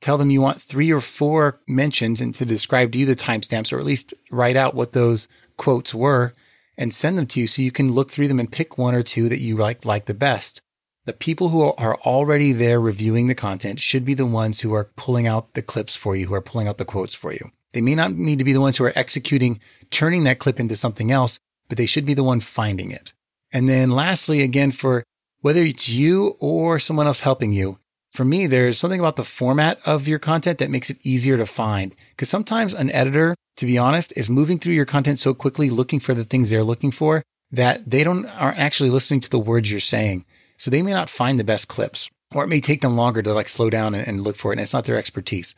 tell 0.00 0.18
them 0.18 0.30
you 0.30 0.40
want 0.40 0.60
three 0.60 0.92
or 0.92 1.00
four 1.00 1.60
mentions 1.66 2.20
and 2.20 2.34
to 2.34 2.44
describe 2.44 2.92
to 2.92 2.98
you 2.98 3.06
the 3.06 3.16
timestamps 3.16 3.72
or 3.72 3.78
at 3.78 3.84
least 3.84 4.14
write 4.30 4.56
out 4.56 4.74
what 4.74 4.92
those 4.92 5.28
quotes 5.56 5.94
were 5.94 6.34
and 6.78 6.92
send 6.92 7.16
them 7.16 7.26
to 7.26 7.40
you 7.40 7.46
so 7.46 7.62
you 7.62 7.72
can 7.72 7.92
look 7.92 8.10
through 8.10 8.28
them 8.28 8.40
and 8.40 8.52
pick 8.52 8.76
one 8.76 8.94
or 8.94 9.02
two 9.02 9.28
that 9.28 9.40
you 9.40 9.56
like 9.56 9.84
like 9.84 10.04
the 10.04 10.14
best. 10.14 10.60
The 11.06 11.12
people 11.12 11.50
who 11.50 11.62
are 11.62 11.96
already 12.00 12.52
there 12.52 12.80
reviewing 12.80 13.28
the 13.28 13.34
content 13.34 13.80
should 13.80 14.04
be 14.04 14.14
the 14.14 14.26
ones 14.26 14.60
who 14.60 14.74
are 14.74 14.90
pulling 14.96 15.26
out 15.26 15.54
the 15.54 15.62
clips 15.62 15.96
for 15.96 16.16
you, 16.16 16.26
who 16.26 16.34
are 16.34 16.42
pulling 16.42 16.66
out 16.66 16.78
the 16.78 16.84
quotes 16.84 17.14
for 17.14 17.32
you. 17.32 17.52
They 17.72 17.80
may 17.80 17.94
not 17.94 18.12
need 18.12 18.38
to 18.38 18.44
be 18.44 18.52
the 18.52 18.60
ones 18.60 18.76
who 18.76 18.84
are 18.84 18.92
executing, 18.96 19.60
turning 19.90 20.24
that 20.24 20.40
clip 20.40 20.58
into 20.58 20.76
something 20.76 21.12
else, 21.12 21.38
but 21.68 21.78
they 21.78 21.86
should 21.86 22.06
be 22.06 22.14
the 22.14 22.24
one 22.24 22.40
finding 22.40 22.90
it. 22.90 23.12
And 23.52 23.68
then 23.68 23.90
lastly, 23.90 24.42
again, 24.42 24.72
for 24.72 25.04
whether 25.40 25.60
it's 25.62 25.88
you 25.88 26.36
or 26.40 26.78
someone 26.78 27.06
else 27.06 27.20
helping 27.20 27.52
you, 27.52 27.78
for 28.08 28.24
me, 28.24 28.46
there's 28.46 28.78
something 28.78 28.98
about 28.98 29.16
the 29.16 29.24
format 29.24 29.78
of 29.84 30.08
your 30.08 30.18
content 30.18 30.58
that 30.58 30.70
makes 30.70 30.88
it 30.88 30.98
easier 31.02 31.36
to 31.36 31.44
find. 31.44 31.94
Because 32.10 32.30
sometimes 32.30 32.72
an 32.72 32.90
editor, 32.90 33.34
to 33.56 33.66
be 33.66 33.76
honest, 33.76 34.12
is 34.16 34.30
moving 34.30 34.58
through 34.58 34.72
your 34.72 34.86
content 34.86 35.18
so 35.18 35.34
quickly, 35.34 35.68
looking 35.68 36.00
for 36.00 36.14
the 36.14 36.24
things 36.24 36.48
they're 36.48 36.64
looking 36.64 36.90
for 36.90 37.22
that 37.52 37.90
they 37.90 38.02
don't 38.02 38.26
aren't 38.26 38.58
actually 38.58 38.90
listening 38.90 39.20
to 39.20 39.30
the 39.30 39.38
words 39.38 39.70
you're 39.70 39.80
saying. 39.80 40.24
So 40.56 40.70
they 40.70 40.82
may 40.82 40.92
not 40.92 41.10
find 41.10 41.38
the 41.38 41.44
best 41.44 41.68
clips, 41.68 42.08
or 42.34 42.42
it 42.42 42.48
may 42.48 42.60
take 42.60 42.80
them 42.80 42.96
longer 42.96 43.20
to 43.22 43.34
like 43.34 43.48
slow 43.48 43.68
down 43.68 43.94
and, 43.94 44.06
and 44.08 44.22
look 44.22 44.36
for 44.36 44.50
it. 44.50 44.54
And 44.54 44.62
it's 44.62 44.72
not 44.72 44.84
their 44.84 44.96
expertise. 44.96 45.54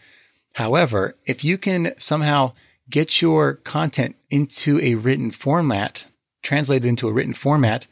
However, 0.55 1.17
if 1.27 1.45
you 1.45 1.59
can 1.59 1.95
somehow 1.97 2.53
get 2.91 3.23
your 3.23 3.55
content 3.55 4.17
into 4.31 4.81
a 4.81 4.97
written 4.97 5.31
format, 5.31 6.07
translated 6.43 6.87
into 6.87 7.09
a 7.09 7.13
written 7.13 7.35
format, 7.35 7.87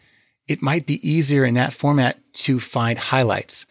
it 0.49 0.63
might 0.63 0.87
be 0.87 1.07
easier 1.09 1.45
in 1.45 1.55
that 1.55 1.73
format 1.73 2.19
to 2.33 2.61
find 2.61 2.99
highlights 2.99 3.67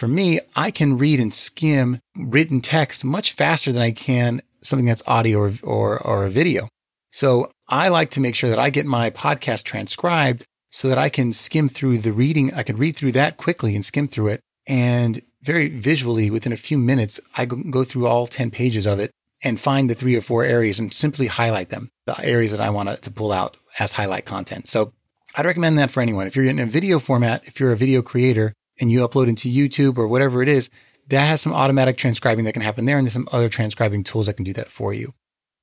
for 0.00 0.08
me, 0.08 0.40
I 0.56 0.70
can 0.70 0.96
read 0.96 1.20
and 1.20 1.30
skim 1.30 2.00
written 2.16 2.62
text 2.62 3.04
much 3.04 3.32
faster 3.32 3.70
than 3.70 3.82
I 3.82 3.90
can 3.90 4.40
something 4.62 4.86
that's 4.86 5.02
audio 5.06 5.38
or, 5.40 5.52
or, 5.62 6.06
or 6.06 6.24
a 6.24 6.30
video. 6.30 6.68
So 7.10 7.50
I 7.68 7.88
like 7.88 8.12
to 8.12 8.20
make 8.20 8.34
sure 8.34 8.48
that 8.48 8.58
I 8.58 8.70
get 8.70 8.86
my 8.86 9.10
podcast 9.10 9.64
transcribed 9.64 10.46
so 10.70 10.88
that 10.88 10.96
I 10.96 11.10
can 11.10 11.34
skim 11.34 11.68
through 11.68 11.98
the 11.98 12.12
reading. 12.12 12.54
I 12.54 12.62
can 12.62 12.78
read 12.78 12.96
through 12.96 13.12
that 13.12 13.36
quickly 13.36 13.74
and 13.74 13.84
skim 13.84 14.08
through 14.08 14.28
it. 14.28 14.40
And 14.66 15.20
very 15.42 15.68
visually, 15.68 16.30
within 16.30 16.54
a 16.54 16.56
few 16.56 16.78
minutes, 16.78 17.20
I 17.36 17.44
go 17.44 17.84
through 17.84 18.06
all 18.06 18.26
10 18.26 18.50
pages 18.50 18.86
of 18.86 19.00
it 19.00 19.10
and 19.44 19.60
find 19.60 19.90
the 19.90 19.94
three 19.94 20.16
or 20.16 20.22
four 20.22 20.44
areas 20.44 20.78
and 20.78 20.94
simply 20.94 21.26
highlight 21.26 21.68
them, 21.68 21.90
the 22.06 22.18
areas 22.24 22.52
that 22.52 22.62
I 22.62 22.70
want 22.70 23.02
to 23.02 23.10
pull 23.10 23.32
out 23.32 23.58
as 23.78 23.92
highlight 23.92 24.26
content. 24.26 24.66
So 24.66 24.92
I'd 25.36 25.46
recommend 25.46 25.78
that 25.78 25.90
for 25.90 26.00
anyone. 26.00 26.26
If 26.26 26.36
you're 26.36 26.46
in 26.46 26.58
a 26.58 26.66
video 26.66 26.98
format, 26.98 27.46
if 27.46 27.60
you're 27.60 27.72
a 27.72 27.76
video 27.76 28.02
creator, 28.02 28.52
and 28.80 28.90
you 28.90 29.06
upload 29.06 29.28
into 29.28 29.48
YouTube 29.48 29.98
or 29.98 30.08
whatever 30.08 30.42
it 30.42 30.48
is, 30.48 30.70
that 31.08 31.26
has 31.26 31.40
some 31.40 31.52
automatic 31.52 31.96
transcribing 31.96 32.44
that 32.46 32.52
can 32.52 32.62
happen 32.62 32.86
there. 32.86 32.96
And 32.96 33.06
there's 33.06 33.12
some 33.12 33.28
other 33.30 33.48
transcribing 33.48 34.02
tools 34.02 34.26
that 34.26 34.34
can 34.34 34.44
do 34.44 34.52
that 34.54 34.70
for 34.70 34.94
you. 34.94 35.14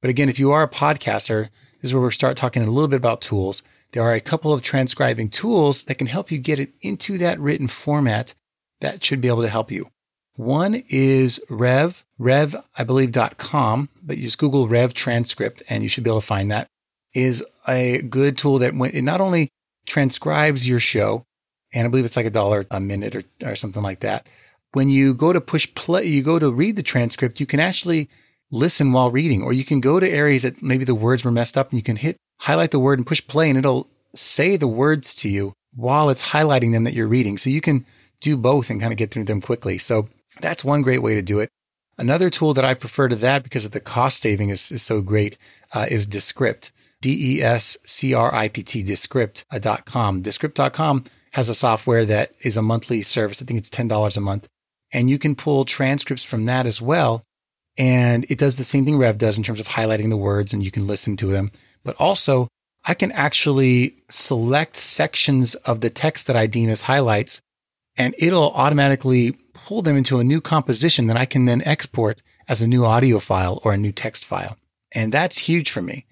But 0.02 0.10
again, 0.10 0.30
if 0.30 0.40
you 0.40 0.52
are 0.52 0.64
a 0.64 0.70
podcaster, 0.70 1.50
this 1.82 1.90
is 1.90 1.94
where 1.94 2.04
we 2.04 2.12
start 2.12 2.38
talking 2.38 2.64
a 2.64 2.70
little 2.70 2.88
bit 2.88 2.98
about 2.98 3.22
tools. 3.22 3.64
There 3.94 4.04
are 4.04 4.14
a 4.14 4.22
couple 4.22 4.54
of 4.54 4.62
transcribing 4.62 5.30
tools 5.30 5.84
that 5.84 5.96
can 5.96 6.08
help 6.08 6.32
you 6.32 6.38
get 6.38 6.60
it 6.60 6.74
into 6.82 7.18
that 7.18 7.40
written 7.40 7.68
format 7.68 8.36
that 8.82 9.04
should 9.04 9.22
be 9.22 9.30
able 9.30 9.42
to 9.42 9.50
help 9.50 9.72
you. 9.72 9.90
One 10.36 10.84
is 10.90 11.40
Rev, 11.50 12.04
Rev, 12.20 12.56
I 12.78 12.84
believe, 12.84 13.18
.com, 13.38 13.90
but 14.04 14.18
you 14.18 14.26
just 14.26 14.38
Google 14.38 14.68
Rev 14.68 14.94
transcript 14.94 15.64
and 15.68 15.82
you 15.82 15.90
should 15.90 16.04
be 16.04 16.12
able 16.12 16.22
to 16.22 16.28
find 16.28 16.52
that 16.52 16.68
is 17.18 17.44
a 17.68 18.02
good 18.04 18.38
tool 18.38 18.60
that 18.60 18.76
when 18.76 18.92
it 18.92 19.02
not 19.02 19.22
only 19.22 19.50
transcribes 19.88 20.68
your 20.68 20.80
show, 20.80 21.26
and 21.74 21.86
I 21.86 21.90
believe 21.90 22.06
it's 22.06 22.16
like 22.16 22.26
a 22.26 22.32
dollar 22.32 22.66
a 22.70 22.80
minute 22.80 23.16
or, 23.16 23.24
or 23.44 23.56
something 23.56 23.82
like 23.84 24.02
that. 24.02 24.28
When 24.74 24.90
you 24.90 25.14
go 25.14 25.34
to 25.34 25.42
push 25.42 25.74
play, 25.74 26.06
you 26.06 26.22
go 26.22 26.38
to 26.38 26.52
read 26.52 26.76
the 26.76 26.84
transcript, 26.84 27.40
you 27.40 27.46
can 27.46 27.60
actually 27.60 28.10
listen 28.52 28.94
while 28.94 29.10
reading, 29.10 29.42
or 29.42 29.52
you 29.52 29.66
can 29.66 29.80
go 29.80 30.00
to 30.00 30.10
areas 30.10 30.44
that 30.44 30.62
maybe 30.62 30.86
the 30.86 30.96
words 30.96 31.26
were 31.26 31.32
messed 31.32 31.58
up 31.58 31.72
and 31.72 31.80
you 31.80 31.84
can 31.84 31.96
hit 31.96 32.18
highlight 32.40 32.72
the 32.72 32.80
word 32.80 33.00
and 33.00 33.08
push 33.08 33.26
play 33.26 33.50
and 33.50 33.58
it'll 33.58 33.88
say 34.14 34.58
the 34.58 34.68
words 34.68 35.16
to 35.16 35.30
you 35.30 35.54
while 35.76 36.10
it's 36.10 36.24
highlighting 36.24 36.72
them 36.72 36.84
that 36.84 36.94
you're 36.94 37.08
reading. 37.08 37.38
So 37.38 37.50
you 37.50 37.62
can 37.62 37.86
do 38.22 38.38
both 38.38 38.70
and 38.70 38.80
kind 38.80 38.94
of 38.94 38.98
get 38.98 39.12
through 39.12 39.26
them 39.26 39.42
quickly. 39.42 39.78
So 39.78 40.10
that's 40.40 40.64
one 40.64 40.82
great 40.82 41.02
way 41.02 41.16
to 41.16 41.22
do 41.22 41.40
it. 41.40 41.50
Another 41.98 42.30
tool 42.30 42.54
that 42.54 42.66
I 42.66 42.76
prefer 42.76 43.08
to 43.08 43.16
that 43.16 43.44
because 43.44 43.66
of 43.66 43.72
the 43.72 43.80
cost 43.80 44.22
saving 44.22 44.50
is, 44.50 44.72
is 44.72 44.84
so 44.84 45.02
great 45.02 45.38
uh, 45.74 45.88
is 45.90 46.06
Descript. 46.06 46.72
D-E-S-C-R-I-P-T, 47.02 48.82
uh, 48.82 48.86
Descript.com. 48.86 50.22
Descript.com 50.22 51.04
has 51.34 51.50
a 51.50 51.56
software 51.56 52.06
that 52.06 52.32
is 52.42 52.58
a 52.58 52.62
monthly 52.62 53.02
service. 53.02 53.42
I 53.42 53.46
think 53.46 53.60
it's 53.60 53.70
$10 53.70 54.18
a 54.18 54.22
month. 54.22 54.48
And 54.92 55.10
you 55.10 55.20
can 55.20 55.36
pull 55.36 55.66
transcripts 55.66 56.24
from 56.24 56.46
that 56.46 56.66
as 56.66 56.82
well. 56.82 57.24
And 57.78 58.26
it 58.30 58.40
does 58.40 58.56
the 58.58 58.64
same 58.64 58.86
thing 58.86 58.98
Rev 58.98 59.18
does 59.18 59.38
in 59.38 59.44
terms 59.44 59.60
of 59.60 59.68
highlighting 59.68 60.10
the 60.10 60.18
words 60.18 60.54
and 60.54 60.64
you 60.64 60.72
can 60.72 60.88
listen 60.88 61.16
to 61.18 61.28
them. 61.28 61.52
But 61.84 61.96
also, 62.00 62.48
I 62.86 62.94
can 62.94 63.12
actually 63.12 63.98
select 64.10 64.78
sections 64.78 65.56
of 65.56 65.82
the 65.82 65.90
text 65.90 66.26
that 66.28 66.36
I 66.36 66.48
deem 66.48 66.70
as 66.70 66.84
highlights 66.84 67.42
and 67.98 68.16
it'll 68.18 68.52
automatically 68.52 69.36
pull 69.54 69.82
them 69.82 69.98
into 69.98 70.20
a 70.20 70.24
new 70.24 70.40
composition 70.40 71.08
that 71.08 71.18
I 71.18 71.26
can 71.26 71.46
then 71.46 71.62
export 71.66 72.22
as 72.48 72.62
a 72.62 72.68
new 72.68 72.86
audio 72.86 73.20
file 73.20 73.60
or 73.64 73.74
a 73.74 73.78
new 73.78 73.92
text 73.92 74.24
file. 74.24 74.58
And 74.94 75.12
that's 75.12 75.38
huge 75.38 75.70
for 75.70 75.82
me. 75.82 76.07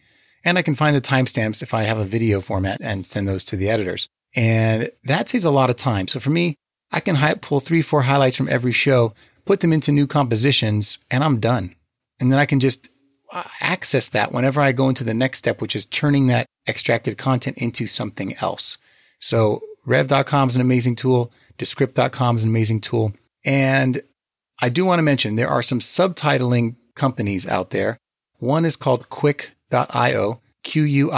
And 0.46 0.58
I 0.58 0.62
can 0.62 0.76
find 0.76 0.96
the 0.96 1.02
timestamps 1.02 1.62
if 1.62 1.74
I 1.74 1.84
have 1.84 1.98
a 1.98 2.06
video 2.06 2.40
format 2.40 2.80
and 2.82 3.06
send 3.06 3.28
those 3.28 3.44
to 3.46 3.58
the 3.58 3.70
editors. 3.70 4.08
And 4.36 4.90
that 5.04 5.28
saves 5.28 5.46
a 5.46 5.52
lot 5.52 5.70
of 5.70 5.76
time. 5.76 6.08
So 6.08 6.20
for 6.20 6.30
me, 6.30 6.56
I 6.92 7.00
can 7.00 7.16
hi- 7.16 7.34
pull 7.34 7.60
three, 7.60 7.82
four 7.82 8.04
highlights 8.04 8.38
from 8.38 8.48
every 8.48 8.72
show, 8.72 9.14
put 9.46 9.62
them 9.62 9.74
into 9.74 9.92
new 9.92 10.08
compositions, 10.08 11.00
and 11.10 11.24
I'm 11.24 11.40
done. 11.40 11.76
And 12.20 12.32
then 12.32 12.40
I 12.40 12.46
can 12.46 12.60
just 12.60 12.90
uh, 13.32 13.44
access 13.60 14.10
that 14.10 14.32
whenever 14.32 14.62
I 14.62 14.72
go 14.72 14.88
into 14.88 15.04
the 15.04 15.14
next 15.14 15.40
step, 15.40 15.62
which 15.62 15.76
is 15.76 15.86
turning 15.86 16.28
that 16.28 16.46
extracted 16.68 17.18
content 17.18 17.58
into 17.58 17.88
something 17.88 18.36
else. 18.38 18.78
So 19.20 19.62
rev.com 19.86 20.50
is 20.50 20.56
an 20.56 20.62
amazing 20.62 20.96
tool. 20.96 21.32
Descript.com 21.58 22.36
is 22.36 22.44
an 22.44 22.50
amazing 22.50 22.82
tool. 22.82 23.14
And 23.44 24.02
I 24.62 24.70
do 24.70 24.86
want 24.86 25.00
to 25.00 25.04
mention 25.04 25.36
there 25.36 25.50
are 25.50 25.62
some 25.62 25.80
subtitling 25.80 26.76
companies 26.96 27.48
out 27.48 27.72
there. 27.72 27.98
One 28.40 28.66
is 28.66 28.76
called 28.76 29.10
quicc.io, 29.10 29.55
Q-U-I-C-C.io 30.64 31.12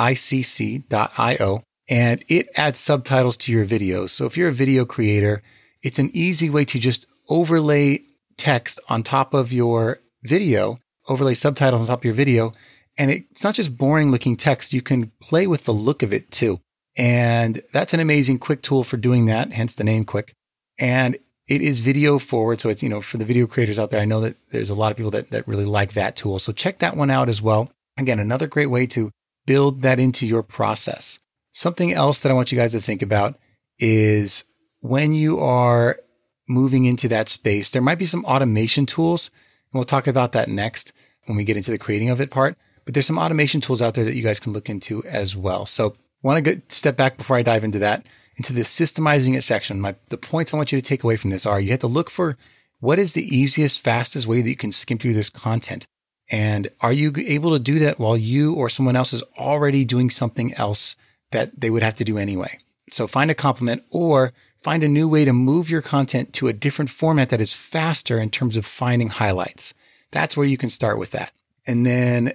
and 1.90 2.24
it 2.28 2.50
adds 2.56 2.80
subtitles 2.80 3.38
to 3.38 3.52
your 3.52 3.66
videos. 3.66 4.10
So 4.10 4.26
if 4.26 4.36
you're 4.38 4.50
a 4.50 4.54
video 4.54 4.86
creator, 4.86 5.42
it's 5.82 6.00
an 6.00 6.12
easy 6.14 6.50
way 6.50 6.66
to 6.66 6.80
just 6.80 7.06
overlay 7.30 8.02
text 8.38 8.80
on 8.90 9.04
top 9.04 9.34
of 9.34 9.52
your 9.54 10.00
video, 10.24 10.80
overlay 11.08 11.34
subtitles 11.34 11.82
on 11.82 11.88
top 11.88 12.00
of 12.00 12.06
your 12.06 12.14
video. 12.14 12.54
And 12.98 13.12
it's 13.12 13.44
not 13.44 13.56
just 13.56 13.78
boring 13.78 14.12
looking 14.12 14.36
text. 14.36 14.74
You 14.74 14.82
can 14.82 15.12
play 15.22 15.48
with 15.48 15.66
the 15.66 15.74
look 15.74 16.04
of 16.04 16.12
it 16.12 16.32
too. 16.32 16.60
And 16.98 17.62
that's 17.72 17.94
an 17.94 18.00
amazing 18.00 18.40
quick 18.40 18.64
tool 18.64 18.84
for 18.84 18.98
doing 18.98 19.26
that, 19.28 19.54
hence 19.54 19.76
the 19.76 19.84
name 19.84 20.04
quick. 20.04 20.34
And 20.80 21.18
it 21.48 21.62
is 21.62 21.80
video 21.80 22.20
forward. 22.20 22.60
So 22.60 22.70
it's, 22.70 22.84
you 22.84 22.90
know, 22.90 23.02
for 23.02 23.18
the 23.18 23.26
video 23.26 23.48
creators 23.48 23.80
out 23.80 23.92
there, 23.92 24.02
I 24.02 24.06
know 24.06 24.20
that 24.22 24.36
there's 24.52 24.72
a 24.72 24.76
lot 24.76 24.92
of 24.92 24.98
people 24.98 25.12
that, 25.12 25.30
that 25.30 25.48
really 25.48 25.66
like 25.66 25.94
that 25.94 26.16
tool. 26.16 26.40
So 26.40 26.52
check 26.52 26.80
that 26.80 26.98
one 26.98 27.12
out 27.12 27.30
as 27.30 27.42
well. 27.42 27.72
Again, 27.98 28.20
another 28.20 28.48
great 28.48 28.68
way 28.68 28.86
to 28.88 29.12
build 29.46 29.82
that 29.82 30.00
into 30.00 30.26
your 30.26 30.44
process. 30.44 31.20
Something 31.52 31.92
else 31.92 32.20
that 32.20 32.32
I 32.32 32.36
want 32.36 32.52
you 32.52 32.58
guys 32.58 32.74
to 32.74 32.82
think 32.82 33.02
about 33.02 33.40
is 33.80 34.44
when 34.82 35.14
you 35.14 35.40
are 35.40 36.00
moving 36.48 36.86
into 36.86 37.08
that 37.10 37.30
space, 37.30 37.72
there 37.72 37.82
might 37.82 38.00
be 38.00 38.06
some 38.06 38.26
automation 38.26 38.86
tools. 38.86 39.32
And 39.72 39.80
we'll 39.80 39.86
talk 39.86 40.08
about 40.08 40.32
that 40.34 40.50
next 40.50 40.94
when 41.26 41.36
we 41.36 41.44
get 41.44 41.58
into 41.58 41.72
the 41.72 41.78
creating 41.78 42.10
of 42.10 42.22
it 42.22 42.30
part. 42.30 42.58
But 42.86 42.94
there's 42.94 43.06
some 43.06 43.20
automation 43.20 43.60
tools 43.60 43.82
out 43.82 43.96
there 43.96 44.06
that 44.06 44.16
you 44.16 44.24
guys 44.24 44.40
can 44.40 44.54
look 44.54 44.70
into 44.70 45.04
as 45.06 45.36
well. 45.36 45.66
So 45.66 45.96
want 46.24 46.46
to 46.46 46.62
step 46.70 46.98
back 46.98 47.18
before 47.18 47.38
I 47.38 47.42
dive 47.42 47.64
into 47.64 47.80
that, 47.80 48.06
into 48.38 48.54
the 48.54 48.62
systemizing 48.62 49.36
it 49.36 49.42
section. 49.42 49.82
My, 49.82 49.96
the 50.10 50.18
points 50.18 50.54
I 50.54 50.58
want 50.58 50.72
you 50.72 50.80
to 50.80 50.88
take 50.88 51.04
away 51.04 51.16
from 51.16 51.32
this 51.32 51.46
are 51.46 51.60
you 51.60 51.72
have 51.72 51.80
to 51.80 51.88
look 51.88 52.10
for 52.10 52.38
what 52.80 53.00
is 53.00 53.14
the 53.14 53.36
easiest, 53.36 53.82
fastest 53.82 54.28
way 54.28 54.42
that 54.42 54.50
you 54.50 54.56
can 54.56 54.72
skim 54.72 55.00
through 55.00 55.16
this 55.16 55.30
content. 55.30 55.88
And 56.30 56.68
are 56.82 56.92
you 56.92 57.14
able 57.16 57.52
to 57.52 57.60
do 57.60 57.80
that 57.80 58.00
while 58.00 58.18
you 58.18 58.54
or 58.54 58.70
someone 58.70 58.96
else 58.96 59.14
is 59.14 59.24
already 59.38 59.86
doing 59.86 60.10
something 60.10 60.54
else 60.56 60.96
that 61.32 61.60
they 61.60 61.70
would 61.70 61.84
have 61.84 61.96
to 61.96 62.06
do 62.06 62.18
anyway. 62.18 62.60
So 62.92 63.08
find 63.08 63.30
a 63.30 63.36
complement 63.36 63.84
or 63.90 64.34
find 64.62 64.84
a 64.84 64.88
new 64.88 65.08
way 65.08 65.26
to 65.26 65.34
move 65.34 65.70
your 65.70 65.82
content 65.82 66.34
to 66.34 66.48
a 66.48 66.54
different 66.54 66.90
format 66.90 67.30
that 67.30 67.42
is 67.42 67.54
faster 67.54 68.20
in 68.20 68.30
terms 68.30 68.58
of 68.58 68.66
finding 68.66 69.10
highlights. 69.10 69.74
That's 70.12 70.38
where 70.38 70.46
you 70.46 70.58
can 70.58 70.70
start 70.70 71.00
with 71.00 71.12
that. 71.12 71.32
And 71.66 71.86
then 71.86 72.32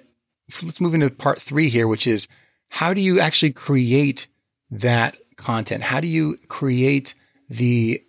let's 0.63 0.81
move 0.81 0.95
into 0.95 1.09
part 1.11 1.41
three 1.41 1.69
here, 1.71 1.89
which 1.89 2.07
is 2.07 2.29
how 2.69 2.93
do 2.93 3.01
you 3.01 3.21
actually 3.21 3.53
create 3.53 4.27
that 4.71 5.17
content? 5.37 5.83
How 5.83 6.01
do 6.01 6.07
you 6.07 6.39
create 6.49 7.15
the 7.49 8.03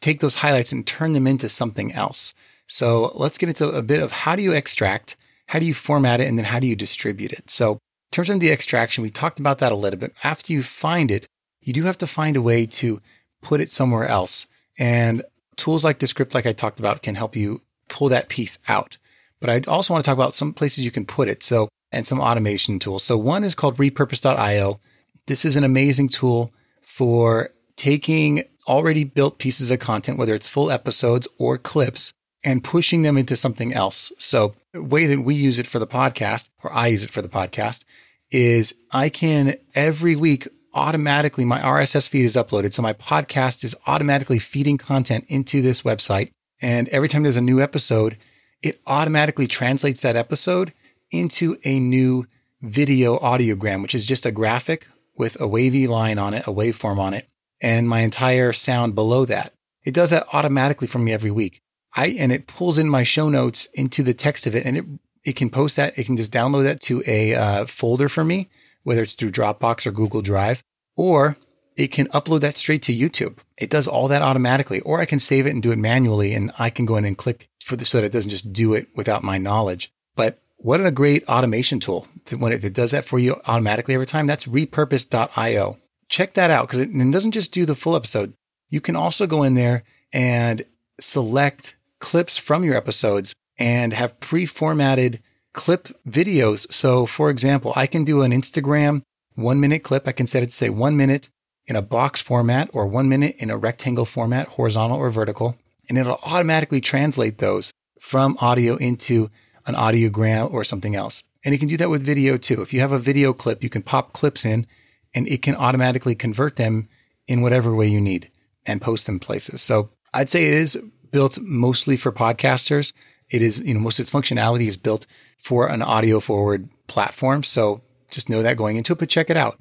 take 0.00 0.20
those 0.20 0.34
highlights 0.34 0.72
and 0.72 0.86
turn 0.86 1.12
them 1.12 1.26
into 1.26 1.48
something 1.48 1.92
else? 1.92 2.32
So 2.66 3.12
let's 3.14 3.38
get 3.38 3.48
into 3.48 3.68
a 3.68 3.82
bit 3.82 4.02
of 4.02 4.12
how 4.12 4.36
do 4.36 4.42
you 4.42 4.52
extract, 4.52 5.16
how 5.48 5.58
do 5.58 5.66
you 5.66 5.74
format 5.74 6.20
it, 6.20 6.28
and 6.28 6.38
then 6.38 6.46
how 6.46 6.58
do 6.58 6.66
you 6.66 6.76
distribute 6.76 7.32
it? 7.32 7.50
So 7.50 7.72
in 7.72 7.78
terms 8.12 8.30
of 8.30 8.40
the 8.40 8.50
extraction, 8.50 9.02
we 9.02 9.10
talked 9.10 9.38
about 9.38 9.58
that 9.58 9.72
a 9.72 9.76
little 9.76 9.98
bit. 9.98 10.14
After 10.22 10.52
you 10.52 10.62
find 10.62 11.10
it, 11.10 11.26
you 11.60 11.72
do 11.72 11.84
have 11.84 11.98
to 11.98 12.06
find 12.06 12.36
a 12.36 12.42
way 12.42 12.66
to 12.66 13.00
put 13.42 13.60
it 13.60 13.70
somewhere 13.70 14.06
else. 14.06 14.46
And 14.78 15.22
tools 15.56 15.84
like 15.84 15.98
Descript, 15.98 16.34
like 16.34 16.46
I 16.46 16.52
talked 16.52 16.80
about, 16.80 17.02
can 17.02 17.14
help 17.14 17.36
you 17.36 17.62
pull 17.88 18.08
that 18.08 18.28
piece 18.28 18.58
out. 18.68 18.96
But 19.40 19.50
I 19.50 19.60
also 19.70 19.92
want 19.92 20.04
to 20.04 20.08
talk 20.08 20.16
about 20.16 20.34
some 20.34 20.52
places 20.52 20.84
you 20.84 20.90
can 20.90 21.06
put 21.06 21.28
it. 21.28 21.42
So, 21.42 21.68
and 21.94 22.06
some 22.06 22.20
automation 22.20 22.78
tools. 22.78 23.04
So 23.04 23.16
one 23.16 23.44
is 23.44 23.54
called 23.54 23.76
repurpose.io. 23.76 24.80
This 25.26 25.44
is 25.44 25.56
an 25.56 25.64
amazing 25.64 26.08
tool 26.08 26.52
for 26.82 27.50
taking 27.76 28.44
already 28.66 29.04
built 29.04 29.38
pieces 29.38 29.70
of 29.70 29.78
content, 29.78 30.18
whether 30.18 30.34
it's 30.34 30.48
full 30.48 30.70
episodes 30.70 31.28
or 31.38 31.56
clips, 31.56 32.12
and 32.44 32.62
pushing 32.62 33.02
them 33.02 33.16
into 33.16 33.34
something 33.34 33.72
else. 33.72 34.12
So 34.18 34.54
the 34.72 34.82
way 34.82 35.06
that 35.06 35.22
we 35.22 35.34
use 35.34 35.58
it 35.58 35.66
for 35.66 35.78
the 35.78 35.86
podcast, 35.86 36.50
or 36.62 36.72
I 36.72 36.88
use 36.88 37.02
it 37.02 37.10
for 37.10 37.22
the 37.22 37.28
podcast, 37.28 37.84
is 38.30 38.74
I 38.92 39.08
can 39.08 39.54
every 39.74 40.14
week 40.14 40.46
automatically, 40.74 41.44
my 41.44 41.60
RSS 41.60 42.08
feed 42.08 42.24
is 42.24 42.36
uploaded. 42.36 42.74
So 42.74 42.82
my 42.82 42.92
podcast 42.92 43.64
is 43.64 43.76
automatically 43.86 44.38
feeding 44.38 44.76
content 44.76 45.24
into 45.28 45.62
this 45.62 45.82
website. 45.82 46.30
And 46.60 46.88
every 46.88 47.08
time 47.08 47.22
there's 47.22 47.36
a 47.36 47.40
new 47.40 47.60
episode, 47.60 48.18
it 48.62 48.80
automatically 48.86 49.46
translates 49.46 50.02
that 50.02 50.16
episode 50.16 50.72
into 51.10 51.56
a 51.64 51.78
new 51.78 52.26
video 52.60 53.18
audiogram, 53.18 53.82
which 53.82 53.94
is 53.94 54.04
just 54.04 54.26
a 54.26 54.32
graphic 54.32 54.88
with 55.16 55.40
a 55.40 55.46
wavy 55.46 55.86
line 55.86 56.18
on 56.18 56.34
it, 56.34 56.46
a 56.46 56.52
waveform 56.52 56.98
on 56.98 57.14
it, 57.14 57.28
and 57.62 57.88
my 57.88 58.00
entire 58.00 58.52
sound 58.52 58.94
below 58.94 59.24
that. 59.24 59.52
It 59.84 59.94
does 59.94 60.10
that 60.10 60.26
automatically 60.32 60.86
for 60.86 60.98
me 60.98 61.12
every 61.12 61.30
week. 61.30 61.60
I 61.94 62.08
and 62.08 62.32
it 62.32 62.46
pulls 62.46 62.78
in 62.78 62.88
my 62.88 63.02
show 63.02 63.28
notes 63.28 63.66
into 63.74 64.02
the 64.02 64.14
text 64.14 64.46
of 64.46 64.54
it, 64.54 64.66
and 64.66 64.76
it 64.76 64.84
it 65.24 65.36
can 65.36 65.50
post 65.50 65.76
that. 65.76 65.98
It 65.98 66.04
can 66.04 66.16
just 66.16 66.32
download 66.32 66.64
that 66.64 66.80
to 66.82 67.02
a 67.06 67.34
uh, 67.34 67.66
folder 67.66 68.08
for 68.08 68.24
me, 68.24 68.50
whether 68.82 69.02
it's 69.02 69.14
through 69.14 69.32
Dropbox 69.32 69.86
or 69.86 69.92
Google 69.92 70.22
Drive, 70.22 70.62
or 70.96 71.36
it 71.76 71.88
can 71.88 72.06
upload 72.08 72.40
that 72.40 72.56
straight 72.56 72.82
to 72.82 72.94
YouTube. 72.94 73.38
It 73.56 73.70
does 73.70 73.88
all 73.88 74.08
that 74.08 74.22
automatically, 74.22 74.80
or 74.80 75.00
I 75.00 75.06
can 75.06 75.18
save 75.18 75.46
it 75.46 75.50
and 75.50 75.62
do 75.62 75.72
it 75.72 75.78
manually, 75.78 76.34
and 76.34 76.52
I 76.58 76.70
can 76.70 76.86
go 76.86 76.96
in 76.96 77.04
and 77.04 77.16
click 77.16 77.48
for 77.62 77.76
the 77.76 77.84
so 77.84 77.98
that 77.98 78.04
it 78.04 78.12
doesn't 78.12 78.30
just 78.30 78.52
do 78.52 78.74
it 78.74 78.88
without 78.94 79.22
my 79.22 79.38
knowledge. 79.38 79.92
But 80.16 80.40
what 80.56 80.84
a 80.84 80.90
great 80.90 81.28
automation 81.28 81.80
tool 81.80 82.06
to, 82.26 82.36
when 82.36 82.52
it, 82.52 82.64
it 82.64 82.74
does 82.74 82.92
that 82.92 83.04
for 83.04 83.18
you 83.18 83.40
automatically 83.46 83.94
every 83.94 84.06
time. 84.06 84.26
That's 84.26 84.46
repurpose.io. 84.46 85.78
Check 86.08 86.34
that 86.34 86.50
out 86.50 86.68
because 86.68 86.80
it, 86.80 86.90
it 86.90 87.10
doesn't 87.10 87.32
just 87.32 87.52
do 87.52 87.66
the 87.66 87.74
full 87.74 87.96
episode. 87.96 88.34
You 88.68 88.80
can 88.80 88.96
also 88.96 89.26
go 89.26 89.42
in 89.42 89.54
there 89.54 89.84
and 90.12 90.64
select 91.00 91.76
clips 92.04 92.36
from 92.36 92.62
your 92.64 92.74
episodes 92.74 93.34
and 93.58 93.94
have 93.94 94.20
pre-formatted 94.20 95.22
clip 95.54 95.88
videos. 96.06 96.70
So 96.70 97.06
for 97.06 97.30
example, 97.30 97.72
I 97.74 97.86
can 97.86 98.04
do 98.04 98.20
an 98.20 98.30
Instagram 98.30 99.00
one 99.36 99.58
minute 99.58 99.82
clip. 99.82 100.06
I 100.06 100.12
can 100.12 100.26
set 100.26 100.42
it 100.42 100.50
to 100.50 100.52
say 100.52 100.68
one 100.68 100.98
minute 100.98 101.30
in 101.66 101.76
a 101.76 101.80
box 101.80 102.20
format 102.20 102.68
or 102.74 102.86
one 102.86 103.08
minute 103.08 103.36
in 103.38 103.50
a 103.50 103.56
rectangle 103.56 104.04
format, 104.04 104.48
horizontal 104.48 104.98
or 104.98 105.08
vertical. 105.08 105.56
And 105.88 105.96
it'll 105.96 106.20
automatically 106.26 106.82
translate 106.82 107.38
those 107.38 107.72
from 107.98 108.36
audio 108.38 108.76
into 108.76 109.30
an 109.66 109.74
audiogram 109.74 110.52
or 110.52 110.62
something 110.62 110.94
else. 110.94 111.22
And 111.42 111.54
it 111.54 111.58
can 111.58 111.68
do 111.68 111.78
that 111.78 111.88
with 111.88 112.02
video 112.02 112.36
too. 112.36 112.60
If 112.60 112.74
you 112.74 112.80
have 112.80 112.92
a 112.92 112.98
video 112.98 113.32
clip, 113.32 113.62
you 113.62 113.70
can 113.70 113.82
pop 113.82 114.12
clips 114.12 114.44
in 114.44 114.66
and 115.14 115.26
it 115.26 115.40
can 115.40 115.56
automatically 115.56 116.14
convert 116.14 116.56
them 116.56 116.86
in 117.26 117.40
whatever 117.40 117.74
way 117.74 117.86
you 117.86 118.00
need 118.02 118.30
and 118.66 118.82
post 118.82 119.06
them 119.06 119.18
places. 119.18 119.62
So 119.62 119.88
I'd 120.12 120.28
say 120.28 120.46
it 120.46 120.54
is 120.54 120.82
built 121.14 121.38
mostly 121.40 121.96
for 121.96 122.10
podcasters. 122.10 122.92
It 123.30 123.40
is, 123.40 123.60
you 123.60 123.72
know, 123.72 123.78
most 123.78 124.00
of 124.00 124.02
its 124.02 124.10
functionality 124.10 124.66
is 124.66 124.76
built 124.76 125.06
for 125.38 125.68
an 125.68 125.80
audio 125.80 126.18
forward 126.18 126.68
platform. 126.88 127.44
So 127.44 127.82
just 128.10 128.28
know 128.28 128.42
that 128.42 128.56
going 128.56 128.76
into 128.76 128.94
it, 128.94 128.98
but 128.98 129.08
check 129.08 129.30
it 129.30 129.36
out. 129.36 129.60